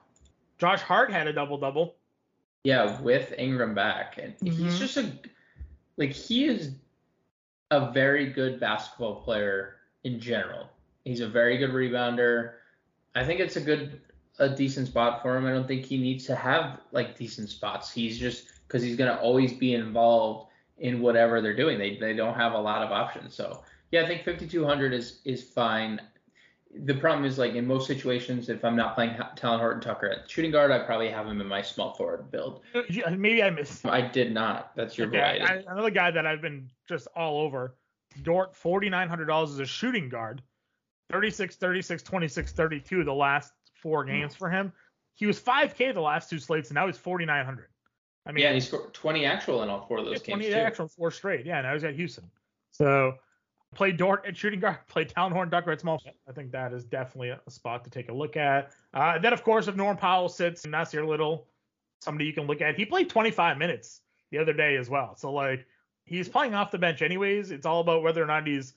Josh 0.58 0.80
Hart 0.80 1.10
had 1.12 1.28
a 1.28 1.32
double 1.32 1.58
double. 1.58 1.94
Yeah, 2.64 3.00
with 3.00 3.32
Ingram 3.36 3.74
back, 3.74 4.18
and 4.18 4.34
he's 4.40 4.74
Mhm. 4.74 4.78
just 4.78 4.96
a 4.96 5.12
like 5.96 6.12
he 6.12 6.46
is 6.46 6.72
a 7.74 7.90
very 7.92 8.30
good 8.30 8.60
basketball 8.60 9.22
player 9.22 9.76
in 10.04 10.20
general. 10.20 10.68
He's 11.04 11.20
a 11.20 11.28
very 11.28 11.58
good 11.58 11.70
rebounder. 11.70 12.52
I 13.14 13.24
think 13.24 13.40
it's 13.40 13.56
a 13.56 13.60
good 13.60 14.00
a 14.38 14.48
decent 14.48 14.88
spot 14.88 15.22
for 15.22 15.36
him. 15.36 15.46
I 15.46 15.50
don't 15.50 15.68
think 15.68 15.84
he 15.84 15.98
needs 15.98 16.26
to 16.26 16.34
have 16.34 16.80
like 16.92 17.16
decent 17.16 17.50
spots. 17.50 17.92
He's 17.92 18.18
just 18.18 18.46
because 18.66 18.82
he's 18.82 18.96
gonna 18.96 19.18
always 19.22 19.52
be 19.52 19.74
involved 19.74 20.50
in 20.78 21.00
whatever 21.00 21.40
they're 21.40 21.56
doing. 21.56 21.78
They 21.78 21.96
they 21.96 22.14
don't 22.14 22.34
have 22.34 22.52
a 22.52 22.58
lot 22.58 22.82
of 22.82 22.90
options. 22.90 23.34
So 23.34 23.62
yeah, 23.90 24.02
I 24.02 24.06
think 24.06 24.24
5200 24.24 24.92
is 24.92 25.20
is 25.24 25.42
fine. 25.42 26.00
The 26.76 26.94
problem 26.94 27.24
is 27.24 27.38
like 27.38 27.54
in 27.54 27.66
most 27.66 27.86
situations, 27.86 28.48
if 28.48 28.64
I'm 28.64 28.74
not 28.74 28.94
playing 28.94 29.12
Talen 29.12 29.58
Horton 29.58 29.80
Tucker 29.80 30.08
at 30.10 30.28
shooting 30.28 30.50
guard, 30.50 30.70
I 30.70 30.80
probably 30.80 31.08
have 31.08 31.26
him 31.26 31.40
in 31.40 31.46
my 31.46 31.62
small 31.62 31.94
forward 31.94 32.30
build. 32.30 32.62
Uh, 32.74 32.82
maybe 33.10 33.42
I 33.42 33.50
missed. 33.50 33.86
I 33.86 34.00
did 34.00 34.32
not. 34.32 34.74
That's 34.74 34.98
your 34.98 35.06
okay, 35.08 35.40
I, 35.40 35.62
another 35.70 35.90
guy 35.90 36.10
that 36.10 36.26
I've 36.26 36.42
been 36.42 36.68
just 36.88 37.06
all 37.14 37.40
over. 37.40 37.76
Dort, 38.22 38.54
$4,900 38.54 39.44
as 39.44 39.58
a 39.58 39.66
shooting 39.66 40.08
guard. 40.08 40.42
36, 41.10 41.56
36, 41.56 42.02
26, 42.02 42.52
32 42.52 43.04
the 43.04 43.12
last 43.12 43.52
four 43.74 44.02
hmm. 44.04 44.10
games 44.10 44.34
for 44.34 44.50
him. 44.50 44.72
He 45.14 45.26
was 45.26 45.38
5K 45.38 45.94
the 45.94 46.00
last 46.00 46.28
two 46.28 46.40
slates, 46.40 46.70
and 46.70 46.74
now 46.74 46.86
he's 46.86 46.96
4,900. 46.96 47.68
I 48.26 48.32
mean, 48.32 48.42
yeah, 48.42 48.52
he 48.52 48.60
scored 48.60 48.92
20 48.94 49.24
actual 49.26 49.62
in 49.62 49.68
all 49.68 49.86
four 49.86 49.98
of 49.98 50.06
those 50.06 50.22
games. 50.22 50.38
20 50.38 50.46
too. 50.46 50.54
actual, 50.54 50.88
four 50.88 51.10
straight. 51.10 51.46
Yeah, 51.46 51.60
now 51.60 51.74
he's 51.74 51.84
at 51.84 51.94
Houston. 51.94 52.30
So 52.70 53.14
play 53.74 53.92
Dort 53.92 54.24
at 54.26 54.36
shooting 54.36 54.60
guard, 54.60 54.78
play 54.88 55.04
Talen 55.04 55.32
Horton 55.32 55.50
Tucker 55.50 55.72
at 55.72 55.80
small. 55.80 56.00
I 56.28 56.32
think 56.32 56.52
that 56.52 56.72
is 56.72 56.84
definitely 56.84 57.30
a 57.30 57.50
spot 57.50 57.84
to 57.84 57.90
take 57.90 58.08
a 58.08 58.14
look 58.14 58.36
at. 58.36 58.72
Uh, 58.92 59.18
then, 59.18 59.32
of 59.32 59.42
course, 59.42 59.68
if 59.68 59.76
Norm 59.76 59.96
Powell 59.96 60.28
sits, 60.28 60.64
Nassir 60.66 61.06
Little, 61.06 61.46
somebody 62.00 62.26
you 62.26 62.32
can 62.32 62.46
look 62.46 62.60
at. 62.60 62.76
He 62.76 62.84
played 62.84 63.08
25 63.08 63.58
minutes 63.58 64.02
the 64.30 64.38
other 64.38 64.52
day 64.52 64.76
as 64.76 64.90
well. 64.90 65.16
So 65.16 65.32
like 65.32 65.66
he's 66.04 66.28
playing 66.28 66.54
off 66.54 66.70
the 66.70 66.78
bench 66.78 67.02
anyways. 67.02 67.50
It's 67.50 67.66
all 67.66 67.80
about 67.80 68.02
whether 68.02 68.22
or 68.22 68.26
not 68.26 68.46
he's 68.46 68.74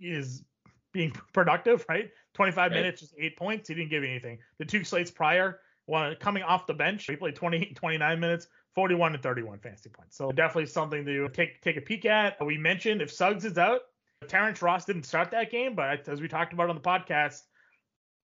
is 0.00 0.44
being 0.92 1.12
productive, 1.32 1.84
right? 1.88 2.10
25 2.34 2.56
right. 2.56 2.72
minutes, 2.72 3.00
just 3.00 3.14
eight 3.18 3.36
points. 3.36 3.68
He 3.68 3.74
didn't 3.74 3.90
give 3.90 4.04
anything. 4.04 4.38
The 4.58 4.64
two 4.64 4.84
slates 4.84 5.10
prior, 5.10 5.60
one 5.86 6.14
coming 6.16 6.42
off 6.42 6.66
the 6.66 6.74
bench, 6.74 7.06
he 7.06 7.16
played 7.16 7.34
20, 7.34 7.66
29 7.74 8.20
minutes, 8.20 8.48
41 8.74 9.14
and 9.14 9.22
31 9.22 9.58
fantasy 9.58 9.90
points. 9.90 10.16
So 10.16 10.32
definitely 10.32 10.66
something 10.66 11.04
to 11.04 11.28
take 11.28 11.60
take 11.60 11.76
a 11.76 11.80
peek 11.80 12.04
at. 12.04 12.44
We 12.44 12.58
mentioned 12.58 13.02
if 13.02 13.10
Suggs 13.12 13.44
is 13.44 13.58
out, 13.58 13.82
Terrence 14.28 14.62
Ross 14.62 14.84
didn't 14.84 15.04
start 15.04 15.30
that 15.30 15.50
game, 15.50 15.74
but 15.74 16.08
as 16.08 16.20
we 16.20 16.28
talked 16.28 16.52
about 16.52 16.68
on 16.68 16.74
the 16.74 16.80
podcast, 16.80 17.42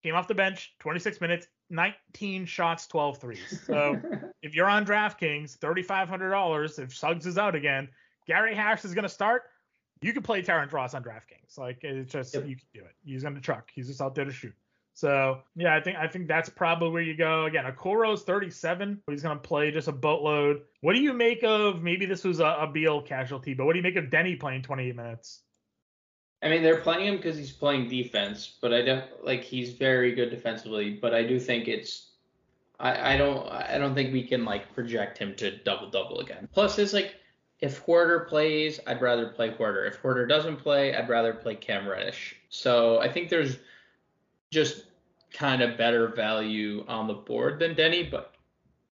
came 0.03 0.15
off 0.15 0.27
the 0.27 0.35
bench, 0.35 0.73
26 0.79 1.21
minutes, 1.21 1.47
19 1.69 2.45
shots, 2.45 2.87
12 2.87 3.17
threes. 3.19 3.61
So 3.65 3.99
if 4.41 4.55
you're 4.55 4.69
on 4.69 4.85
DraftKings, 4.85 5.57
$3,500, 5.59 6.79
if 6.79 6.95
Suggs 6.95 7.25
is 7.25 7.37
out 7.37 7.55
again, 7.55 7.89
Gary 8.27 8.55
Harris 8.55 8.85
is 8.85 8.93
going 8.93 9.03
to 9.03 9.09
start. 9.09 9.43
You 10.01 10.13
can 10.13 10.23
play 10.23 10.41
Terrence 10.41 10.71
Ross 10.71 10.93
on 10.93 11.03
DraftKings. 11.03 11.57
Like 11.57 11.83
it's 11.83 12.11
just 12.11 12.33
yep. 12.33 12.47
you 12.47 12.55
can 12.55 12.67
do 12.73 12.79
it. 12.81 12.95
He's 13.03 13.23
going 13.23 13.35
to 13.35 13.41
truck. 13.41 13.69
He's 13.73 13.87
just 13.87 14.01
out 14.01 14.15
there 14.15 14.25
to 14.25 14.31
shoot. 14.31 14.53
So 14.93 15.39
yeah, 15.55 15.75
I 15.75 15.81
think 15.81 15.97
I 15.97 16.07
think 16.07 16.27
that's 16.27 16.49
probably 16.49 16.89
where 16.89 17.01
you 17.01 17.15
go. 17.15 17.45
Again, 17.45 17.65
Okoro's 17.65 18.23
37. 18.23 19.01
He's 19.09 19.23
going 19.23 19.37
to 19.37 19.41
play 19.41 19.71
just 19.71 19.87
a 19.87 19.91
boatload. 19.91 20.61
What 20.81 20.93
do 20.93 21.01
you 21.01 21.13
make 21.13 21.43
of? 21.43 21.81
Maybe 21.81 22.05
this 22.05 22.23
was 22.23 22.39
a, 22.39 22.57
a 22.61 22.67
Beal 22.71 23.01
casualty, 23.01 23.53
but 23.53 23.65
what 23.65 23.73
do 23.73 23.79
you 23.79 23.83
make 23.83 23.95
of 23.95 24.05
Deni 24.05 24.39
playing 24.39 24.61
28 24.61 24.95
minutes? 24.95 25.41
I 26.41 26.49
mean, 26.49 26.63
they're 26.63 26.81
playing 26.81 27.07
him 27.07 27.17
because 27.17 27.37
he's 27.37 27.51
playing 27.51 27.89
defense, 27.89 28.57
but 28.61 28.73
I 28.73 28.81
don't 28.81 29.05
like 29.23 29.43
he's 29.43 29.71
very 29.73 30.13
good 30.13 30.29
defensively. 30.29 30.91
But 30.91 31.13
I 31.13 31.23
do 31.23 31.39
think 31.39 31.67
it's, 31.67 32.11
I, 32.79 33.13
I 33.13 33.17
don't 33.17 33.47
I 33.49 33.77
don't 33.77 33.93
think 33.93 34.13
we 34.13 34.23
can 34.23 34.45
like 34.45 34.73
project 34.73 35.17
him 35.17 35.35
to 35.35 35.57
double 35.57 35.89
double 35.89 36.19
again. 36.19 36.47
Plus, 36.53 36.79
it's 36.79 36.93
like 36.93 37.15
if 37.59 37.85
Huerter 37.85 38.27
plays, 38.27 38.79
I'd 38.87 39.01
rather 39.01 39.27
play 39.27 39.51
Huerter. 39.51 39.87
If 39.87 40.01
Huerter 40.01 40.27
doesn't 40.27 40.57
play, 40.57 40.95
I'd 40.95 41.09
rather 41.09 41.33
play 41.33 41.55
Cam 41.55 41.87
Reddish. 41.87 42.37
So 42.49 42.99
I 43.01 43.11
think 43.11 43.29
there's 43.29 43.57
just 44.49 44.85
kind 45.33 45.61
of 45.61 45.77
better 45.77 46.07
value 46.07 46.85
on 46.87 47.07
the 47.07 47.13
board 47.13 47.59
than 47.59 47.75
Deni, 47.75 48.09
but 48.09 48.35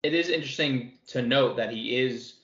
it 0.03 0.15
is 0.15 0.29
interesting 0.29 0.93
to 1.09 1.23
note 1.23 1.57
that 1.57 1.73
he 1.73 1.97
is 1.97 2.35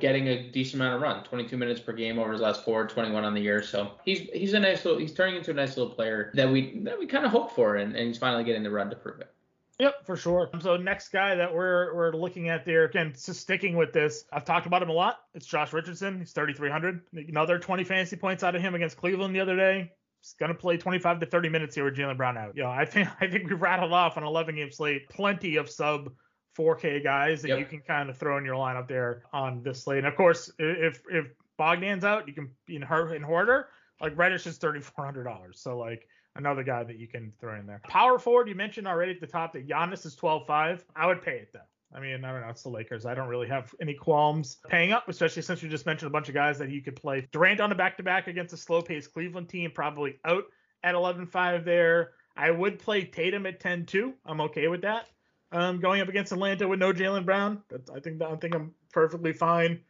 getting 0.00 0.28
a 0.28 0.50
decent 0.50 0.80
amount 0.80 0.96
of 0.96 1.02
run, 1.02 1.24
22 1.24 1.56
minutes 1.56 1.80
per 1.80 1.92
game 1.92 2.18
over 2.18 2.32
his 2.32 2.40
last 2.40 2.64
four, 2.64 2.86
21 2.86 3.24
on 3.24 3.34
the 3.34 3.40
year. 3.40 3.62
So 3.62 3.92
he's 4.04 4.28
he's 4.32 4.54
a 4.54 4.60
nice 4.60 4.84
little 4.84 5.00
he's 5.00 5.12
turning 5.12 5.36
into 5.36 5.50
a 5.50 5.54
nice 5.54 5.76
little 5.76 5.92
player 5.92 6.30
that 6.34 6.50
we 6.50 6.80
that 6.80 6.98
we 6.98 7.06
kind 7.06 7.24
of 7.24 7.30
hope 7.30 7.52
for, 7.52 7.76
and, 7.76 7.94
and 7.94 8.08
he's 8.08 8.18
finally 8.18 8.44
getting 8.44 8.62
the 8.62 8.70
run 8.70 8.90
to 8.90 8.96
prove 8.96 9.20
it. 9.20 9.32
Yep, 9.78 10.06
for 10.06 10.16
sure. 10.16 10.48
So 10.60 10.76
next 10.76 11.08
guy 11.08 11.34
that 11.34 11.52
we're 11.52 11.94
we're 11.94 12.12
looking 12.12 12.48
at 12.48 12.64
there, 12.64 12.84
again, 12.84 13.12
just 13.12 13.40
sticking 13.40 13.76
with 13.76 13.92
this, 13.92 14.24
I've 14.32 14.44
talked 14.44 14.66
about 14.66 14.82
him 14.82 14.88
a 14.88 14.94
lot. 14.94 15.20
It's 15.34 15.46
Josh 15.46 15.72
Richardson. 15.72 16.18
He's 16.18 16.32
3,300. 16.32 17.02
Another 17.28 17.58
20 17.58 17.84
fantasy 17.84 18.16
points 18.16 18.42
out 18.42 18.54
of 18.54 18.62
him 18.62 18.74
against 18.74 18.96
Cleveland 18.96 19.34
the 19.34 19.40
other 19.40 19.56
day. 19.56 19.92
He's 20.20 20.34
gonna 20.40 20.54
play 20.54 20.78
25 20.78 21.20
to 21.20 21.26
30 21.26 21.48
minutes 21.50 21.74
here 21.74 21.84
with 21.84 21.94
Jaylen 21.94 22.16
Brown 22.16 22.38
out. 22.38 22.56
You 22.56 22.62
know, 22.62 22.70
I 22.70 22.86
think 22.86 23.08
I 23.20 23.26
think 23.28 23.50
we've 23.50 23.60
rattled 23.60 23.92
off 23.92 24.16
an 24.16 24.24
11 24.24 24.54
game 24.54 24.72
slate, 24.72 25.10
plenty 25.10 25.56
of 25.56 25.68
sub 25.68 26.10
4K 26.56 27.02
guys 27.02 27.42
that 27.42 27.48
yep. 27.48 27.58
you 27.58 27.64
can 27.64 27.80
kind 27.80 28.08
of 28.08 28.16
throw 28.16 28.38
in 28.38 28.44
your 28.44 28.56
lineup 28.56 28.88
there 28.88 29.22
on 29.32 29.62
this 29.62 29.82
slate. 29.82 29.98
And 29.98 30.06
of 30.06 30.16
course, 30.16 30.50
if 30.58 31.02
if 31.10 31.26
Bogdan's 31.58 32.04
out, 32.04 32.26
you 32.26 32.34
can 32.34 32.50
in 32.68 32.82
her 32.82 33.14
in 33.14 33.22
Huerter, 33.22 33.64
like 34.00 34.16
Reddish 34.16 34.46
is 34.46 34.58
thirty 34.58 34.80
four 34.80 35.04
hundred 35.04 35.24
dollars. 35.24 35.60
So 35.60 35.78
like 35.78 36.08
another 36.34 36.62
guy 36.62 36.84
that 36.84 36.98
you 36.98 37.08
can 37.08 37.32
throw 37.40 37.58
in 37.58 37.66
there. 37.66 37.80
Power 37.88 38.18
forward, 38.18 38.48
you 38.48 38.54
mentioned 38.54 38.86
already 38.86 39.12
at 39.12 39.20
the 39.20 39.26
top 39.26 39.52
that 39.52 39.68
Giannis 39.68 40.06
is 40.06 40.14
twelve 40.14 40.46
five. 40.46 40.84
I 40.94 41.06
would 41.06 41.22
pay 41.22 41.38
it 41.38 41.50
though. 41.52 41.60
I 41.94 42.00
mean, 42.00 42.24
I 42.24 42.32
don't 42.32 42.40
know. 42.40 42.48
It's 42.48 42.62
the 42.62 42.68
Lakers. 42.68 43.06
I 43.06 43.14
don't 43.14 43.28
really 43.28 43.46
have 43.48 43.74
any 43.80 43.94
qualms 43.94 44.58
paying 44.68 44.92
up, 44.92 45.08
especially 45.08 45.42
since 45.42 45.62
you 45.62 45.68
just 45.68 45.86
mentioned 45.86 46.08
a 46.08 46.12
bunch 46.12 46.28
of 46.28 46.34
guys 46.34 46.58
that 46.58 46.68
you 46.68 46.82
could 46.82 46.96
play. 46.96 47.26
Durant 47.32 47.60
on 47.60 47.70
a 47.70 47.74
back 47.74 47.96
to 47.98 48.02
back 48.02 48.26
against 48.26 48.52
a 48.52 48.56
slow 48.56 48.82
paced 48.82 49.12
Cleveland 49.12 49.48
team, 49.48 49.70
probably 49.70 50.18
out 50.24 50.44
at 50.82 50.94
11 50.94 51.26
5 51.26 51.64
there. 51.64 52.12
I 52.36 52.50
would 52.50 52.78
play 52.78 53.04
Tatum 53.04 53.46
at 53.46 53.60
10 53.60 53.86
2. 53.86 54.12
I'm 54.26 54.40
okay 54.42 54.68
with 54.68 54.82
that 54.82 55.06
um, 55.52 55.80
going 55.80 56.00
up 56.00 56.08
against 56.08 56.32
Atlanta 56.32 56.66
with 56.66 56.78
no 56.78 56.92
Jaylen 56.92 57.24
Brown. 57.24 57.62
That's, 57.68 57.90
I 57.90 58.00
think 58.00 58.22
I 58.22 58.34
think 58.36 58.54
I'm 58.54 58.72
perfectly 58.92 59.32
fine 59.32 59.80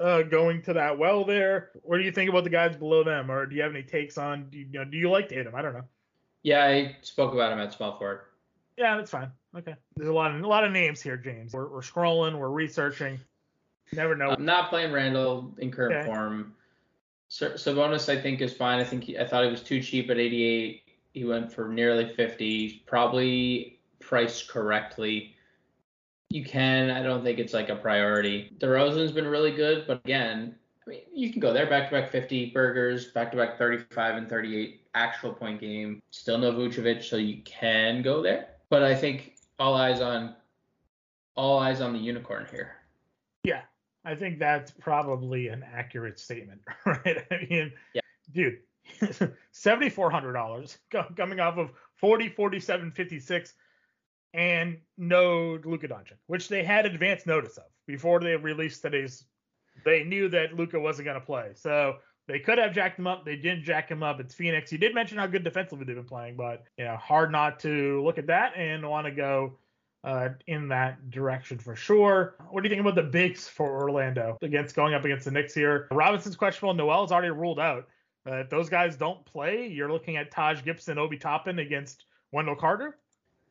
uh, 0.00 0.22
going 0.22 0.62
to 0.62 0.72
that 0.72 0.98
well 0.98 1.24
there. 1.24 1.70
What 1.82 1.98
do 1.98 2.02
you 2.04 2.12
think 2.12 2.30
about 2.30 2.44
the 2.44 2.50
guys 2.50 2.76
below 2.76 3.04
them, 3.04 3.30
or 3.30 3.46
do 3.46 3.54
you 3.54 3.62
have 3.62 3.72
any 3.72 3.82
takes 3.82 4.16
on? 4.18 4.48
Do 4.50 4.58
you, 4.58 4.66
you 4.72 4.78
know, 4.78 4.84
do 4.84 4.96
you 4.96 5.10
like 5.10 5.28
Tatum? 5.28 5.54
I 5.54 5.62
don't 5.62 5.74
know. 5.74 5.84
Yeah, 6.42 6.64
I 6.64 6.96
spoke 7.02 7.34
about 7.34 7.52
him 7.52 7.58
at 7.58 7.72
small 7.72 7.98
forward. 7.98 8.22
Yeah, 8.78 8.96
that's 8.96 9.10
fine. 9.10 9.30
Okay. 9.56 9.74
There's 9.96 10.08
a 10.08 10.12
lot 10.12 10.34
of 10.34 10.40
a 10.42 10.46
lot 10.46 10.64
of 10.64 10.72
names 10.72 11.02
here, 11.02 11.18
James. 11.18 11.52
We're, 11.52 11.68
we're 11.68 11.82
scrolling, 11.82 12.38
we're 12.38 12.48
researching. 12.48 13.20
Never 13.92 14.16
know. 14.16 14.30
I'm 14.30 14.44
not 14.44 14.70
playing 14.70 14.92
Randall 14.92 15.52
in 15.58 15.70
current 15.70 15.94
okay. 15.96 16.06
form. 16.06 16.54
Sabonis, 17.30 18.08
I 18.08 18.20
think, 18.20 18.40
is 18.40 18.52
fine. 18.52 18.80
I 18.80 18.84
think 18.84 19.04
he, 19.04 19.18
I 19.18 19.26
thought 19.26 19.44
he 19.44 19.50
was 19.50 19.62
too 19.62 19.82
cheap 19.82 20.10
at 20.10 20.18
88. 20.18 20.82
He 21.12 21.24
went 21.24 21.52
for 21.52 21.68
nearly 21.68 22.14
50. 22.14 22.84
Probably 22.86 23.79
priced 24.00 24.48
correctly, 24.48 25.34
you 26.30 26.44
can. 26.44 26.90
I 26.90 27.02
don't 27.02 27.22
think 27.22 27.38
it's 27.38 27.52
like 27.52 27.68
a 27.68 27.76
priority. 27.76 28.52
DeRozan's 28.58 29.12
been 29.12 29.26
really 29.26 29.50
good, 29.50 29.84
but 29.86 30.00
again, 30.04 30.54
I 30.86 30.90
mean, 30.90 31.00
you 31.12 31.30
can 31.32 31.40
go 31.40 31.52
there 31.52 31.68
back 31.68 31.90
to 31.90 32.00
back 32.00 32.10
50 32.10 32.50
burgers, 32.50 33.06
back 33.06 33.30
to 33.32 33.36
back 33.36 33.58
35 33.58 34.16
and 34.16 34.28
38 34.28 34.82
actual 34.94 35.32
point 35.32 35.60
game. 35.60 36.02
Still 36.10 36.38
no 36.38 36.52
Vucevic, 36.52 37.02
so 37.02 37.16
you 37.16 37.42
can 37.44 38.02
go 38.02 38.22
there. 38.22 38.48
But 38.70 38.82
I 38.82 38.94
think 38.94 39.34
all 39.58 39.74
eyes 39.74 40.00
on 40.00 40.34
all 41.36 41.58
eyes 41.58 41.80
on 41.80 41.92
the 41.92 41.98
unicorn 41.98 42.46
here. 42.50 42.76
Yeah, 43.44 43.62
I 44.04 44.14
think 44.14 44.38
that's 44.38 44.70
probably 44.70 45.48
an 45.48 45.64
accurate 45.74 46.18
statement, 46.18 46.60
right? 46.86 47.24
I 47.30 47.46
mean, 47.48 47.72
yeah. 47.94 48.00
dude, 48.32 48.58
$7,400 49.00 50.76
coming 51.16 51.40
off 51.40 51.58
of 51.58 51.70
40, 51.96 52.28
47, 52.30 52.90
56 52.90 53.54
and 54.34 54.78
no 54.96 55.58
Luka 55.64 55.88
Doncic, 55.88 56.18
which 56.26 56.48
they 56.48 56.62
had 56.62 56.86
advance 56.86 57.26
notice 57.26 57.56
of 57.56 57.64
before 57.86 58.20
they 58.20 58.36
released 58.36 58.82
today's. 58.82 59.24
They 59.84 60.04
knew 60.04 60.28
that 60.28 60.54
Luka 60.54 60.78
wasn't 60.78 61.06
going 61.06 61.18
to 61.18 61.24
play, 61.24 61.52
so 61.54 61.96
they 62.26 62.38
could 62.38 62.58
have 62.58 62.72
jacked 62.72 62.98
him 62.98 63.06
up. 63.06 63.24
They 63.24 63.36
didn't 63.36 63.64
jack 63.64 63.90
him 63.90 64.02
up. 64.02 64.20
It's 64.20 64.34
Phoenix. 64.34 64.70
You 64.70 64.78
did 64.78 64.94
mention 64.94 65.18
how 65.18 65.26
good 65.26 65.42
defensively 65.42 65.84
they've 65.84 65.96
been 65.96 66.04
playing, 66.04 66.36
but 66.36 66.64
you 66.76 66.84
know, 66.84 66.96
hard 66.96 67.32
not 67.32 67.58
to 67.60 68.02
look 68.04 68.18
at 68.18 68.26
that 68.26 68.52
and 68.56 68.88
want 68.88 69.06
to 69.06 69.10
go 69.10 69.58
uh, 70.04 70.30
in 70.46 70.68
that 70.68 71.10
direction 71.10 71.58
for 71.58 71.74
sure. 71.74 72.36
What 72.50 72.62
do 72.62 72.68
you 72.68 72.74
think 72.74 72.80
about 72.80 72.94
the 72.94 73.10
bigs 73.10 73.48
for 73.48 73.68
Orlando 73.68 74.38
against 74.42 74.76
going 74.76 74.94
up 74.94 75.04
against 75.04 75.24
the 75.24 75.30
Knicks 75.30 75.54
here? 75.54 75.88
Robinson's 75.90 76.36
questionable. 76.36 76.74
Noel 76.74 77.04
is 77.04 77.12
already 77.12 77.30
ruled 77.30 77.60
out. 77.60 77.88
Uh, 78.28 78.36
if 78.36 78.50
those 78.50 78.68
guys 78.68 78.96
don't 78.96 79.24
play, 79.24 79.66
you're 79.66 79.90
looking 79.90 80.16
at 80.16 80.30
Taj 80.30 80.62
Gibson, 80.62 80.98
Obi 80.98 81.16
Toppin 81.16 81.58
against 81.58 82.04
Wendell 82.32 82.56
Carter. 82.56 82.98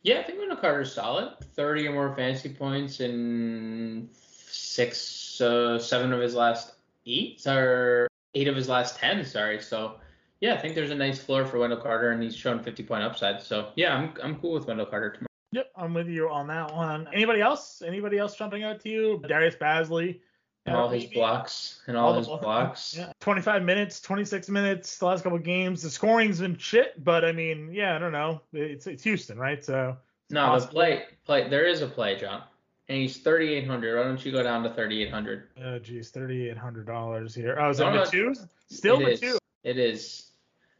Yeah, 0.03 0.19
I 0.19 0.23
think 0.23 0.39
Wendell 0.39 0.57
Carter's 0.57 0.93
solid. 0.93 1.33
30 1.55 1.87
or 1.87 1.93
more 1.93 2.15
fantasy 2.15 2.49
points 2.49 2.99
in 3.01 4.09
six, 4.13 5.41
uh, 5.41 5.77
seven 5.77 6.13
of 6.13 6.21
his 6.21 6.35
last 6.35 6.73
eight, 7.05 7.45
or 7.45 8.07
eight 8.33 8.47
of 8.47 8.55
his 8.55 8.69
last 8.69 8.97
10, 8.97 9.25
sorry. 9.25 9.61
So, 9.61 9.95
yeah, 10.39 10.53
I 10.53 10.57
think 10.57 10.75
there's 10.75 10.91
a 10.91 10.95
nice 10.95 11.19
floor 11.19 11.45
for 11.45 11.59
Wendell 11.59 11.81
Carter, 11.81 12.11
and 12.11 12.23
he's 12.23 12.35
shown 12.35 12.63
50 12.63 12.83
point 12.83 13.03
upside. 13.03 13.41
So, 13.41 13.71
yeah, 13.75 13.93
I'm, 13.95 14.13
I'm 14.23 14.39
cool 14.39 14.53
with 14.53 14.67
Wendell 14.67 14.85
Carter 14.85 15.09
tomorrow. 15.11 15.25
Yep, 15.51 15.71
I'm 15.75 15.93
with 15.93 16.07
you 16.07 16.29
on 16.29 16.47
that 16.47 16.73
one. 16.73 17.07
Anybody 17.11 17.41
else? 17.41 17.81
Anybody 17.85 18.19
else 18.19 18.35
jumping 18.35 18.63
out 18.63 18.79
to 18.81 18.89
you? 18.89 19.21
Darius 19.27 19.55
Bazley. 19.55 20.19
And 20.65 20.75
all 20.75 20.89
his 20.89 21.05
blocks 21.05 21.81
and 21.87 21.97
all, 21.97 22.09
all 22.09 22.17
his 22.17 22.27
blocks. 22.27 22.95
Yeah. 22.97 23.11
25 23.21 23.63
minutes, 23.63 24.01
26 24.01 24.49
minutes, 24.49 24.97
the 24.97 25.05
last 25.05 25.23
couple 25.23 25.37
of 25.37 25.43
games. 25.43 25.81
The 25.81 25.89
scoring's 25.89 26.39
been 26.41 26.57
shit, 26.57 27.03
but 27.03 27.25
I 27.25 27.31
mean, 27.31 27.71
yeah, 27.73 27.95
I 27.95 27.99
don't 27.99 28.11
know. 28.11 28.41
It's, 28.53 28.85
it's 28.85 29.01
Houston, 29.03 29.39
right? 29.39 29.63
So 29.63 29.97
No, 30.29 30.59
the 30.59 30.67
play 30.67 31.05
play 31.25 31.49
there 31.49 31.65
is 31.65 31.81
a 31.81 31.87
play, 31.87 32.17
John. 32.17 32.43
And 32.87 32.97
he's 32.97 33.17
3800. 33.17 33.97
Why 33.97 34.03
don't 34.03 34.23
you 34.25 34.31
go 34.31 34.43
down 34.43 34.63
to 34.63 34.73
3800? 34.73 35.49
Oh, 35.63 35.79
geez, 35.79 36.09
thirty-eight 36.09 36.57
hundred 36.57 36.85
dollars 36.87 37.33
here. 37.35 37.55
Oh, 37.59 37.69
is 37.69 37.79
it 37.79 37.83
No, 37.85 37.93
no, 37.93 38.01
Matu? 38.03 38.47
Still 38.69 38.99
It 39.01 39.09
is. 39.09 39.21
Matu. 39.21 39.37
It 39.63 39.77
is. 39.77 40.31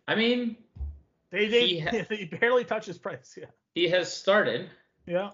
I 0.07 0.15
mean, 0.15 0.57
They 1.31 1.47
they, 1.47 1.67
He 1.67 1.79
ha- 1.79 2.05
they 2.09 2.25
barely 2.25 2.63
touch 2.63 2.85
his 2.85 2.97
price. 2.97 3.35
Yeah. 3.39 3.45
he 3.75 3.87
has 3.89 4.11
started 4.11 4.69
Yeah. 5.05 5.29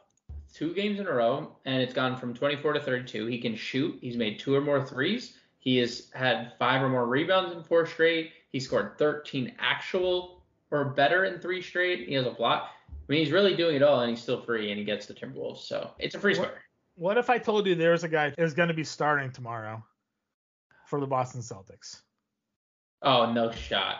Two 0.55 0.73
games 0.73 0.99
in 0.99 1.07
a 1.07 1.11
row, 1.11 1.51
and 1.65 1.81
it's 1.81 1.93
gone 1.93 2.15
from 2.15 2.33
24 2.33 2.73
to 2.73 2.79
32. 2.79 3.25
He 3.25 3.39
can 3.39 3.55
shoot. 3.55 3.97
He's 4.01 4.15
made 4.15 4.39
two 4.39 4.55
or 4.55 4.61
more 4.61 4.83
threes. 4.83 5.37
He 5.59 5.77
has 5.77 6.07
had 6.13 6.53
five 6.57 6.81
or 6.81 6.89
more 6.89 7.05
rebounds 7.05 7.53
in 7.53 7.61
four 7.61 7.85
straight. 7.85 8.31
He 8.51 8.59
scored 8.59 8.97
13 8.97 9.53
actual 9.59 10.43
or 10.71 10.85
better 10.85 11.25
in 11.25 11.39
three 11.39 11.61
straight. 11.61 12.07
He 12.07 12.13
has 12.13 12.25
a 12.25 12.31
block. 12.31 12.69
I 12.89 12.93
mean, 13.09 13.23
he's 13.23 13.33
really 13.33 13.55
doing 13.55 13.75
it 13.75 13.83
all, 13.83 13.99
and 13.99 14.09
he's 14.09 14.21
still 14.21 14.41
free, 14.41 14.71
and 14.71 14.79
he 14.79 14.85
gets 14.85 15.05
the 15.05 15.13
Timberwolves. 15.13 15.59
So 15.59 15.91
it's 15.99 16.15
a 16.15 16.19
free 16.19 16.37
What-. 16.37 16.55
What 16.95 17.17
if 17.17 17.29
I 17.29 17.37
told 17.37 17.67
you 17.67 17.75
there's 17.75 18.05
a 18.05 18.07
guy 18.07 18.33
who's 18.37 18.53
going 18.53 18.69
to 18.69 18.73
be 18.73 18.85
starting 18.85 19.29
tomorrow 19.31 19.83
for 20.85 21.01
the 21.01 21.07
Boston 21.07 21.41
Celtics? 21.41 22.01
Oh, 23.01 23.33
no 23.33 23.51
shot. 23.51 23.97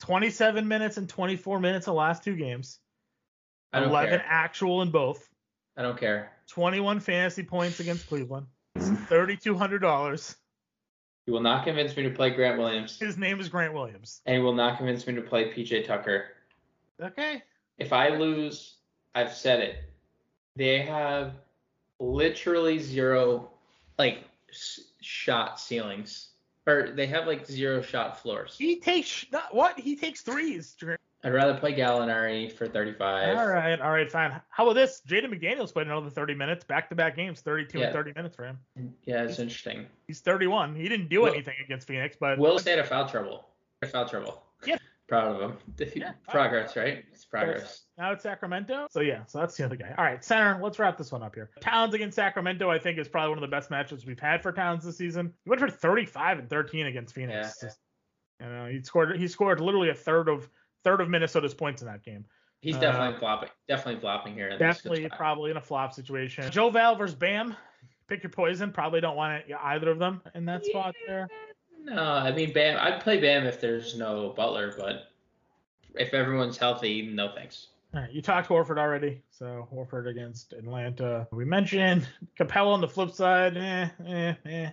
27 0.00 0.66
minutes 0.66 0.96
and 0.96 1.08
24 1.08 1.60
minutes 1.60 1.84
the 1.84 1.92
last 1.92 2.24
two 2.24 2.34
games. 2.34 2.78
I 3.74 3.80
don't 3.80 3.90
11 3.90 4.10
care. 4.10 4.26
actual 4.26 4.80
in 4.80 4.90
both. 4.90 5.28
I 5.76 5.82
don't 5.82 5.98
care. 5.98 6.32
21 6.48 7.00
fantasy 7.00 7.42
points 7.42 7.80
against 7.80 8.08
Cleveland. 8.08 8.46
It's 8.76 8.88
$3,200. 8.88 10.36
You 11.26 11.32
will 11.32 11.40
not 11.40 11.64
convince 11.64 11.96
me 11.96 12.04
to 12.04 12.10
play 12.10 12.30
Grant 12.30 12.58
Williams, 12.58 12.98
His 13.00 13.18
name 13.18 13.40
is 13.40 13.48
Grant 13.48 13.74
Williams. 13.74 14.22
and 14.26 14.36
you 14.36 14.42
will 14.42 14.54
not 14.54 14.76
convince 14.78 15.06
me 15.06 15.14
to 15.14 15.22
play 15.22 15.52
PJ 15.52 15.84
Tucker. 15.84 16.26
Okay. 17.02 17.42
If 17.78 17.92
I 17.92 18.10
lose, 18.10 18.76
I've 19.14 19.32
said 19.32 19.60
it. 19.60 19.76
They 20.54 20.80
have 20.82 21.32
literally 21.98 22.78
zero, 22.78 23.50
like, 23.98 24.24
shot 25.02 25.58
ceilings, 25.60 26.28
or 26.66 26.92
they 26.94 27.06
have 27.06 27.26
like 27.26 27.44
zero 27.46 27.82
shot 27.82 28.20
floors. 28.22 28.56
He 28.56 28.80
takes 28.80 29.26
not- 29.32 29.54
what? 29.54 29.78
He 29.78 29.96
takes 29.96 30.22
threes. 30.22 30.76
I'd 31.24 31.32
rather 31.32 31.54
play 31.58 31.74
Gallinari 31.74 32.52
for 32.52 32.66
35. 32.68 33.36
All 33.36 33.48
right, 33.48 33.80
all 33.80 33.90
right, 33.90 34.10
fine. 34.10 34.40
How 34.50 34.64
about 34.64 34.74
this? 34.74 35.02
Jaden 35.08 35.26
McDaniels 35.32 35.72
played 35.72 35.86
another 35.88 36.10
30 36.10 36.34
minutes, 36.34 36.64
back-to-back 36.64 37.16
games, 37.16 37.40
32 37.40 37.78
Yeah. 37.78 37.84
and 37.86 37.92
30 37.94 38.12
minutes 38.14 38.36
for 38.36 38.44
him. 38.44 38.58
Yeah, 39.04 39.22
it's 39.24 39.38
interesting. 39.38 39.86
He's 40.06 40.20
31. 40.20 40.76
He 40.76 40.88
didn't 40.88 41.08
do 41.08 41.22
Well- 41.22 41.32
anything 41.32 41.56
against 41.64 41.88
Phoenix, 41.88 42.16
but 42.20 42.38
Will 42.38 42.58
stay 42.58 42.74
out 42.74 42.80
of 42.80 42.88
foul 42.88 43.08
trouble. 43.08 43.48
Foul 43.90 44.08
trouble. 44.08 44.42
Yeah. 44.64 44.76
Proud 45.08 45.40
of 45.40 45.50
him. 45.50 45.58
Yeah. 45.96 46.12
Progress, 46.28 46.76
right? 46.76 47.04
It's 47.12 47.24
progress. 47.24 47.86
now 47.96 48.12
it's 48.12 48.22
Sacramento. 48.22 48.86
So 48.90 49.00
yeah, 49.00 49.24
so 49.26 49.38
that's 49.38 49.56
the 49.56 49.64
other 49.64 49.76
guy. 49.76 49.94
All 49.96 50.04
right, 50.04 50.22
center. 50.24 50.60
Let's 50.62 50.78
wrap 50.78 50.98
this 50.98 51.12
one 51.12 51.22
up 51.22 51.34
here. 51.34 51.50
Towns 51.60 51.94
against 51.94 52.16
Sacramento, 52.16 52.68
I 52.70 52.78
think, 52.78 52.98
is 52.98 53.08
probably 53.08 53.30
one 53.30 53.38
of 53.38 53.42
the 53.42 53.54
best 53.56 53.70
matchups 53.70 54.04
we've 54.06 54.18
had 54.20 54.42
for 54.42 54.52
Towns 54.52 54.84
this 54.84 54.96
season. 54.98 55.32
He 55.44 55.50
went 55.50 55.60
for 55.60 55.70
35 55.70 56.40
and 56.40 56.50
13 56.50 56.86
against 56.86 57.14
Phoenix. 57.14 57.58
Yeah. 57.62 57.70
You 58.40 58.52
know, 58.52 58.66
he 58.66 58.82
scored. 58.82 59.16
He 59.16 59.28
scored 59.28 59.60
literally 59.60 59.88
a 59.90 59.94
third 59.94 60.28
of 60.28 60.48
third 60.86 61.00
of 61.00 61.08
Minnesota's 61.10 61.52
points 61.52 61.82
in 61.82 61.88
that 61.88 62.04
game. 62.04 62.24
He's 62.60 62.76
Uh, 62.76 62.80
definitely 62.80 63.18
flopping. 63.18 63.48
Definitely 63.66 64.00
flopping 64.00 64.34
here. 64.34 64.56
Definitely, 64.56 65.08
probably 65.16 65.50
in 65.50 65.56
a 65.56 65.60
flop 65.60 65.92
situation. 65.92 66.48
Joe 66.52 66.70
Val 66.70 66.94
versus 66.94 67.16
Bam. 67.16 67.56
Pick 68.06 68.22
your 68.22 68.30
poison. 68.30 68.70
Probably 68.70 69.00
don't 69.00 69.16
want 69.16 69.34
it, 69.48 69.52
either 69.64 69.90
of 69.90 69.98
them 69.98 70.22
in 70.36 70.44
that 70.44 70.64
spot 70.64 70.94
there. 71.08 71.26
No, 71.82 72.00
I 72.00 72.30
mean 72.30 72.52
Bam. 72.52 72.78
I'd 72.80 73.00
play 73.00 73.20
Bam 73.20 73.46
if 73.46 73.60
there's 73.60 73.96
no 73.98 74.32
Butler, 74.36 74.74
but 74.78 75.08
if 75.96 76.14
everyone's 76.14 76.56
healthy, 76.56 77.02
no 77.02 77.32
thanks. 77.34 77.68
All 77.92 78.02
right, 78.02 78.12
you 78.12 78.22
talked 78.22 78.48
Horford 78.48 78.78
already, 78.78 79.22
so 79.30 79.66
Horford 79.72 80.06
against 80.08 80.52
Atlanta. 80.52 81.26
We 81.32 81.44
mentioned 81.44 82.08
Capela 82.38 82.74
on 82.74 82.80
the 82.80 82.88
flip 82.88 83.10
side. 83.10 83.56
Eh, 83.56 83.88
eh, 84.06 84.34
eh. 84.44 84.70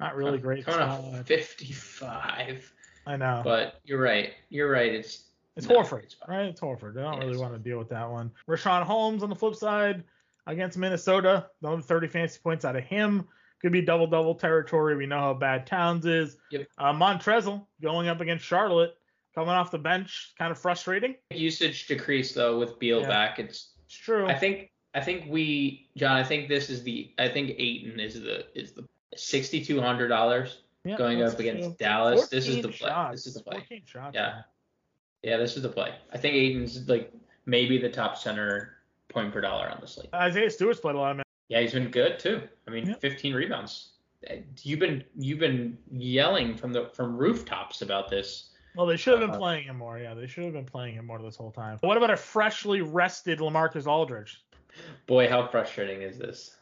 Not 0.00 0.16
really 0.16 0.38
great. 0.38 0.68
Off 0.68 1.00
spot. 1.00 1.26
55. 1.26 2.72
I 3.06 3.16
know. 3.16 3.40
But 3.44 3.80
you're 3.84 4.00
right. 4.00 4.32
You're 4.48 4.70
right. 4.70 4.92
It's 4.92 5.25
It's 5.56 5.68
not 5.68 5.76
a 5.78 5.80
Horford, 5.88 6.14
right? 6.28 6.46
It's 6.46 6.60
Horford. 6.60 6.98
I 6.98 7.02
don't 7.10 7.20
really 7.24 7.38
want 7.38 7.54
to 7.54 7.58
deal 7.58 7.78
with 7.78 7.88
that 7.88 8.10
one. 8.10 8.30
Richaun 8.48 8.82
Holmes 8.82 9.22
on 9.22 9.30
the 9.30 9.36
flip 9.36 9.54
side 9.54 10.04
against 10.46 10.76
Minnesota. 10.76 11.46
Another 11.62 11.80
30 11.82 12.08
fantasy 12.08 12.38
points 12.42 12.64
out 12.64 12.76
of 12.76 12.84
him. 12.84 13.26
Could 13.62 13.72
be 13.72 13.80
double 13.80 14.06
double 14.06 14.34
territory. 14.34 14.96
We 14.96 15.06
know 15.06 15.18
how 15.18 15.34
bad 15.34 15.66
Towns 15.66 16.04
is. 16.04 16.36
Yep. 16.50 16.68
Uh, 16.76 16.92
Montrezl 16.92 17.64
going 17.80 18.06
up 18.08 18.20
against 18.20 18.44
Charlotte, 18.44 18.94
coming 19.34 19.50
off 19.50 19.70
the 19.70 19.78
bench, 19.78 20.34
kind 20.38 20.52
of 20.52 20.58
frustrating. 20.58 21.14
Usage 21.30 21.86
decreased 21.86 22.34
though 22.34 22.58
with 22.58 22.78
Beal 22.78 23.00
Yeah. 23.00 23.08
back. 23.08 23.38
It's 23.38 23.72
It's 23.86 23.94
true. 23.96 24.26
I 24.26 24.34
think 24.34 24.70
I 24.94 25.00
think 25.00 25.24
we 25.30 25.88
John. 25.96 26.16
I 26.18 26.22
think 26.22 26.48
this 26.48 26.68
is 26.68 26.82
the 26.82 27.12
I 27.18 27.28
think 27.28 27.52
Ayton 27.58 27.98
is 27.98 28.20
the 28.20 28.46
is 28.54 28.72
the 28.72 28.86
sixty 29.16 29.64
two 29.64 29.80
hundred 29.80 30.08
dollars 30.08 30.60
Yeah, 30.84 30.96
going 30.98 31.22
up 31.22 31.38
against 31.38 31.62
true. 31.68 31.76
Dallas. 31.78 32.28
This 32.28 32.46
is 32.46 32.60
the 32.60 32.68
play. 32.68 32.88
Shots. 32.90 33.24
This 33.24 33.26
is 33.26 33.34
the 33.34 33.42
play. 33.50 33.82
shots. 33.86 34.14
Yeah. 34.14 34.22
man. 34.22 34.44
Yeah, 35.26 35.38
this 35.38 35.56
is 35.56 35.62
the 35.64 35.68
play. 35.68 35.92
I 36.12 36.18
think 36.18 36.36
Ayton's 36.36 36.88
like 36.88 37.12
maybe 37.46 37.78
the 37.78 37.88
top 37.88 38.16
center 38.16 38.76
point 39.08 39.32
per 39.32 39.40
dollar 39.40 39.68
on 39.68 39.78
the 39.80 39.86
slate. 39.88 40.08
Isaiah 40.14 40.48
Stewart's 40.48 40.78
played 40.78 40.94
a 40.94 40.98
lot 40.98 41.10
of 41.10 41.16
minutes. 41.16 41.30
Yeah, 41.48 41.60
he's 41.62 41.72
been 41.72 41.90
good 41.90 42.20
too. 42.20 42.42
I 42.68 42.70
mean, 42.70 42.86
Yep. 42.86 43.00
15 43.00 43.34
rebounds. 43.34 43.88
You've 44.62 44.78
been 44.78 45.02
you've 45.18 45.40
been 45.40 45.76
yelling 45.90 46.56
from 46.56 46.72
the 46.72 46.90
from 46.94 47.16
rooftops 47.16 47.82
about 47.82 48.08
this. 48.08 48.50
Well, 48.76 48.86
they 48.86 48.96
should 48.96 49.14
have 49.14 49.20
been 49.28 49.34
Uh, 49.34 49.38
playing 49.38 49.64
him 49.64 49.78
more. 49.78 49.98
Yeah, 49.98 50.14
they 50.14 50.28
should 50.28 50.44
have 50.44 50.52
been 50.52 50.64
playing 50.64 50.94
him 50.94 51.06
more 51.06 51.20
this 51.20 51.34
whole 51.34 51.50
time. 51.50 51.78
What 51.80 51.96
about 51.96 52.10
a 52.10 52.16
freshly 52.16 52.82
rested 52.82 53.40
Lamarcus 53.40 53.88
Aldridge? 53.88 54.44
Boy, 55.06 55.28
how 55.28 55.48
frustrating 55.48 56.02
is 56.02 56.18
this? 56.18 56.56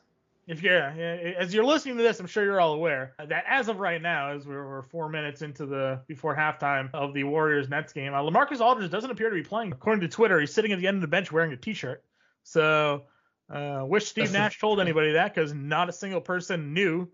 If 0.46 0.62
you're, 0.62 0.78
as 0.78 1.54
you're 1.54 1.64
listening 1.64 1.96
to 1.96 2.02
this, 2.02 2.20
I'm 2.20 2.26
sure 2.26 2.44
you're 2.44 2.60
all 2.60 2.74
aware 2.74 3.14
that 3.18 3.44
as 3.48 3.68
of 3.68 3.80
right 3.80 4.00
now, 4.00 4.30
as 4.30 4.46
we're, 4.46 4.68
we're 4.68 4.82
four 4.82 5.08
minutes 5.08 5.40
into 5.40 5.64
the 5.64 6.02
before 6.06 6.36
halftime 6.36 6.90
of 6.92 7.14
the 7.14 7.24
Warriors 7.24 7.68
Nets 7.68 7.92
game, 7.92 8.12
uh, 8.12 8.18
Lamarcus 8.18 8.60
Aldridge 8.60 8.90
doesn't 8.90 9.10
appear 9.10 9.30
to 9.30 9.34
be 9.34 9.42
playing. 9.42 9.72
According 9.72 10.02
to 10.02 10.08
Twitter, 10.08 10.38
he's 10.38 10.52
sitting 10.52 10.72
at 10.72 10.78
the 10.78 10.86
end 10.86 10.96
of 10.96 11.00
the 11.00 11.08
bench 11.08 11.32
wearing 11.32 11.52
a 11.52 11.56
T-shirt. 11.56 12.04
So, 12.42 13.04
uh, 13.50 13.84
wish 13.86 14.06
Steve 14.06 14.32
Nash 14.32 14.58
told 14.58 14.80
anybody 14.80 15.12
that 15.12 15.34
because 15.34 15.54
not 15.54 15.88
a 15.88 15.92
single 15.92 16.20
person 16.20 16.74
knew 16.74 17.08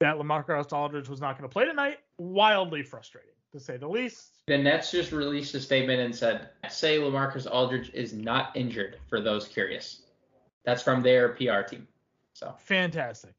that 0.00 0.16
Lamarcus 0.16 0.72
Aldridge 0.72 1.08
was 1.08 1.20
not 1.20 1.38
going 1.38 1.48
to 1.48 1.52
play 1.52 1.64
tonight. 1.64 1.98
Wildly 2.18 2.82
frustrating, 2.82 3.34
to 3.52 3.60
say 3.60 3.76
the 3.76 3.88
least. 3.88 4.30
The 4.48 4.58
Nets 4.58 4.90
just 4.90 5.12
released 5.12 5.54
a 5.54 5.60
statement 5.60 6.00
and 6.00 6.14
said, 6.14 6.48
"Say 6.68 6.98
Lamarcus 6.98 7.46
Aldridge 7.48 7.90
is 7.94 8.12
not 8.12 8.56
injured." 8.56 8.98
For 9.08 9.20
those 9.20 9.46
curious, 9.46 10.02
that's 10.64 10.82
from 10.82 11.02
their 11.02 11.30
PR 11.30 11.62
team. 11.62 11.86
So, 12.42 12.54
Fantastic. 12.58 13.34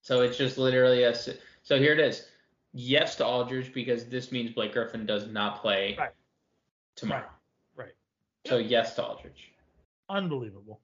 so 0.00 0.22
it's 0.22 0.38
just 0.38 0.56
literally 0.56 1.02
a. 1.04 1.14
So 1.14 1.78
here 1.78 1.92
it 1.92 2.00
is. 2.00 2.26
Yes 2.72 3.16
to 3.16 3.26
Aldridge 3.26 3.72
because 3.74 4.06
this 4.06 4.32
means 4.32 4.50
Blake 4.52 4.72
Griffin 4.72 5.04
does 5.04 5.26
not 5.28 5.60
play 5.60 5.94
Right. 5.98 6.10
tomorrow. 6.96 7.26
Right. 7.76 7.84
Right. 7.84 7.92
So 8.46 8.56
yes 8.56 8.94
to 8.96 9.04
Aldridge. 9.04 9.52
Unbelievable. 10.08 10.80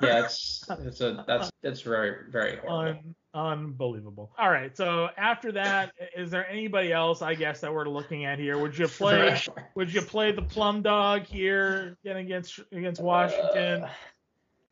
Yeah, 0.00 0.20
it's, 0.24 0.64
it's 0.70 1.00
a 1.00 1.24
that's 1.26 1.50
that's 1.64 1.80
very 1.80 2.30
very 2.30 2.58
horrible. 2.58 3.00
Un- 3.00 3.14
unbelievable. 3.34 4.30
All 4.38 4.50
right. 4.50 4.76
So 4.76 5.08
after 5.16 5.50
that, 5.52 5.92
is 6.16 6.30
there 6.30 6.48
anybody 6.48 6.92
else? 6.92 7.22
I 7.22 7.34
guess 7.34 7.60
that 7.60 7.74
we're 7.74 7.88
looking 7.88 8.24
at 8.24 8.38
here. 8.38 8.56
Would 8.56 8.78
you 8.78 8.86
play? 8.86 9.36
would 9.74 9.92
you 9.92 10.00
play 10.02 10.30
the 10.30 10.42
plum 10.42 10.82
dog 10.82 11.24
here 11.24 11.96
again 12.04 12.18
against 12.18 12.60
against 12.70 13.00
Washington? 13.02 13.82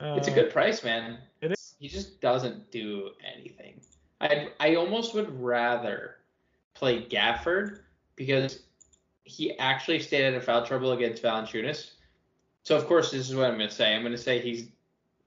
Uh, 0.00 0.14
it's 0.16 0.28
a 0.28 0.30
Uh, 0.30 0.34
good 0.34 0.52
price, 0.52 0.82
man. 0.84 1.18
He 1.82 1.88
just 1.88 2.20
doesn't 2.20 2.70
do 2.70 3.10
anything. 3.34 3.80
I 4.20 4.50
I 4.60 4.76
almost 4.76 5.14
would 5.14 5.42
rather 5.42 6.18
play 6.74 7.04
Gafford 7.04 7.80
because 8.14 8.60
he 9.24 9.58
actually 9.58 9.98
stayed 9.98 10.28
out 10.28 10.34
of 10.34 10.44
foul 10.44 10.64
trouble 10.64 10.92
against 10.92 11.24
Valanciunas. 11.24 11.90
So 12.62 12.76
of 12.76 12.86
course 12.86 13.10
this 13.10 13.28
is 13.28 13.34
what 13.34 13.50
I'm 13.50 13.56
going 13.56 13.68
to 13.68 13.74
say. 13.74 13.96
I'm 13.96 14.02
going 14.02 14.12
to 14.12 14.18
say 14.18 14.38
he's 14.38 14.68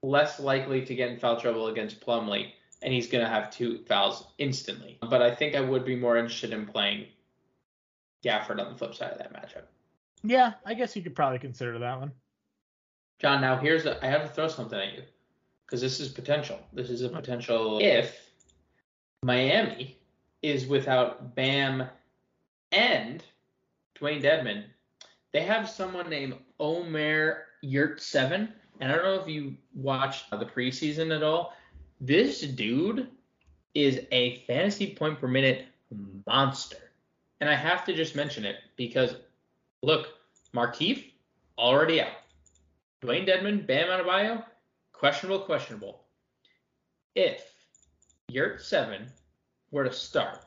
less 0.00 0.40
likely 0.40 0.82
to 0.86 0.94
get 0.94 1.10
in 1.10 1.18
foul 1.18 1.38
trouble 1.38 1.66
against 1.66 2.00
Plumlee, 2.00 2.52
and 2.80 2.90
he's 2.90 3.06
going 3.06 3.22
to 3.22 3.30
have 3.30 3.50
two 3.50 3.84
fouls 3.84 4.28
instantly. 4.38 4.96
But 5.02 5.20
I 5.20 5.34
think 5.34 5.56
I 5.56 5.60
would 5.60 5.84
be 5.84 5.94
more 5.94 6.16
interested 6.16 6.54
in 6.54 6.64
playing 6.64 7.08
Gafford 8.24 8.64
on 8.64 8.72
the 8.72 8.78
flip 8.78 8.94
side 8.94 9.12
of 9.12 9.18
that 9.18 9.34
matchup. 9.34 9.64
Yeah, 10.24 10.54
I 10.64 10.72
guess 10.72 10.96
you 10.96 11.02
could 11.02 11.14
probably 11.14 11.38
consider 11.38 11.78
that 11.80 12.00
one. 12.00 12.12
John, 13.18 13.42
now 13.42 13.58
here's 13.58 13.84
a, 13.84 14.02
I 14.02 14.08
have 14.08 14.22
to 14.22 14.28
throw 14.28 14.48
something 14.48 14.78
at 14.78 14.94
you 14.94 15.02
because 15.66 15.80
this 15.80 16.00
is 16.00 16.08
potential. 16.08 16.58
This 16.72 16.90
is 16.90 17.02
a 17.02 17.08
potential 17.08 17.78
if 17.80 18.30
Miami 19.22 19.98
is 20.42 20.66
without 20.66 21.34
Bam 21.34 21.84
and 22.72 23.22
Dewayne 23.98 24.22
Dedmon. 24.22 24.64
They 25.32 25.42
have 25.42 25.68
someone 25.68 26.08
named 26.08 26.34
Omer 26.60 27.44
Yurtseven, 27.64 28.52
and 28.80 28.92
I 28.92 28.94
don't 28.94 29.04
know 29.04 29.20
if 29.20 29.28
you 29.28 29.56
watched 29.74 30.30
the 30.30 30.46
preseason 30.46 31.14
at 31.14 31.22
all. 31.22 31.54
This 32.00 32.40
dude 32.42 33.08
is 33.74 34.00
a 34.12 34.36
fantasy 34.46 34.94
point 34.94 35.20
per 35.20 35.26
minute 35.26 35.66
monster, 36.26 36.92
and 37.40 37.50
I 37.50 37.54
have 37.54 37.84
to 37.86 37.94
just 37.94 38.14
mention 38.14 38.44
it 38.44 38.56
because 38.76 39.16
look, 39.82 40.08
Markieff 40.54 41.10
already 41.58 42.00
out. 42.00 42.08
Dewayne 43.02 43.28
Dedmon, 43.28 43.66
Bam 43.66 43.88
Adebayo, 43.88 44.42
questionable, 44.98 45.40
questionable. 45.40 46.04
If 47.14 47.52
Yurtseven 48.30 49.08
were 49.70 49.84
to 49.84 49.92
start, 49.92 50.44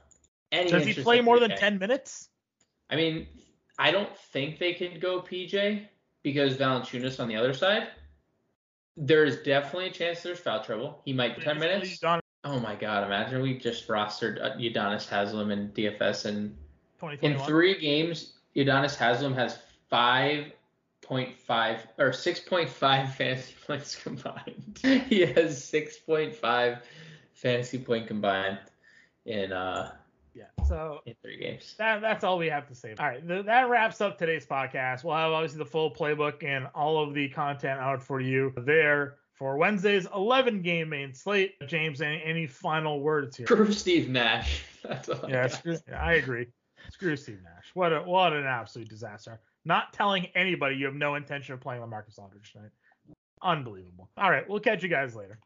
any 0.51 0.69
Does 0.69 0.85
he 0.85 0.93
play 0.93 1.21
more 1.21 1.39
than 1.39 1.51
10 1.51 1.77
minutes? 1.77 2.29
I 2.89 2.95
mean, 2.95 3.27
I 3.77 3.91
don't 3.91 4.15
think 4.17 4.59
they 4.59 4.73
can 4.73 4.99
go 4.99 5.21
PJ 5.21 5.87
because 6.23 6.57
Valanciunas 6.57 7.19
on 7.19 7.27
the 7.27 7.35
other 7.35 7.53
side. 7.53 7.87
There's 8.97 9.41
definitely 9.43 9.87
a 9.87 9.91
chance 9.91 10.21
there's 10.21 10.39
foul 10.39 10.61
trouble. 10.63 11.01
He 11.05 11.13
might 11.13 11.39
ten 11.39 11.57
minutes. 11.57 12.03
Oh 12.43 12.59
my 12.59 12.75
god! 12.75 13.05
Imagine 13.05 13.41
we 13.41 13.57
just 13.57 13.87
rostered 13.87 14.43
uh, 14.43 14.57
Udonis 14.57 15.07
Haslam 15.07 15.51
and 15.51 15.73
DFS, 15.73 16.25
and 16.25 16.57
in 17.21 17.39
three 17.39 17.79
games, 17.79 18.33
Udonis 18.55 18.95
Haslam 18.95 19.33
has 19.35 19.59
five 19.89 20.51
point 21.09 21.35
five 21.37 21.85
or 21.97 22.13
six 22.13 22.39
point 22.39 22.69
five 22.69 23.13
fantasy 23.15 23.55
points 23.67 23.95
combined. 24.01 24.79
he 25.09 25.21
has 25.25 25.61
six 25.61 25.97
point 25.97 26.33
five 26.35 26.77
fantasy 27.33 27.79
point 27.79 28.07
combined 28.07 28.59
in 29.25 29.51
uh 29.51 29.91
Yeah. 30.35 30.43
So 30.67 30.99
in 31.07 31.15
three 31.23 31.37
games. 31.39 31.73
that, 31.79 31.99
that's 32.01 32.23
all 32.23 32.37
we 32.37 32.47
have 32.47 32.67
to 32.67 32.75
say. 32.75 32.93
All 32.99 33.07
right, 33.07 33.27
th- 33.27 33.45
that 33.45 33.69
wraps 33.69 33.99
up 34.01 34.17
today's 34.19 34.45
podcast. 34.45 35.03
We'll 35.03 35.15
have 35.15 35.31
obviously 35.31 35.57
the 35.57 35.65
full 35.65 35.91
playbook 35.91 36.43
and 36.43 36.67
all 36.75 37.01
of 37.03 37.13
the 37.15 37.27
content 37.29 37.79
out 37.79 38.03
for 38.03 38.21
you 38.21 38.53
there 38.55 39.15
for 39.33 39.57
Wednesday's 39.57 40.05
11 40.13 40.61
game 40.61 40.89
main 40.89 41.13
slate. 41.13 41.55
James, 41.67 42.01
any, 42.01 42.21
any 42.23 42.45
final 42.45 42.99
words 43.01 43.35
here? 43.37 43.47
Screw 43.47 43.71
Steve 43.71 44.09
Nash. 44.09 44.61
That's 44.83 45.09
all. 45.09 45.25
I 45.25 45.29
Yeah, 45.29 45.41
got. 45.47 45.51
screw, 45.53 45.77
yeah, 45.87 46.03
I 46.03 46.13
agree. 46.13 46.45
Screw 46.91 47.15
Steve 47.15 47.39
Nash. 47.43 47.71
What 47.73 47.93
a, 47.93 48.01
what 48.01 48.33
an 48.33 48.45
absolute 48.45 48.89
disaster. 48.89 49.39
Not 49.69 49.93
telling 49.93 50.25
anybody 50.33 50.75
you 50.77 50.87
have 50.87 50.95
no 50.95 51.13
intention 51.13 51.53
of 51.53 51.61
playing 51.61 51.83
LaMarcus 51.83 52.17
Aldridge 52.17 52.53
tonight. 52.53 52.71
Unbelievable. 53.43 54.09
All 54.17 54.31
right, 54.31 54.49
we'll 54.49 54.59
catch 54.59 54.81
you 54.81 54.89
guys 54.89 55.15
later. 55.15 55.37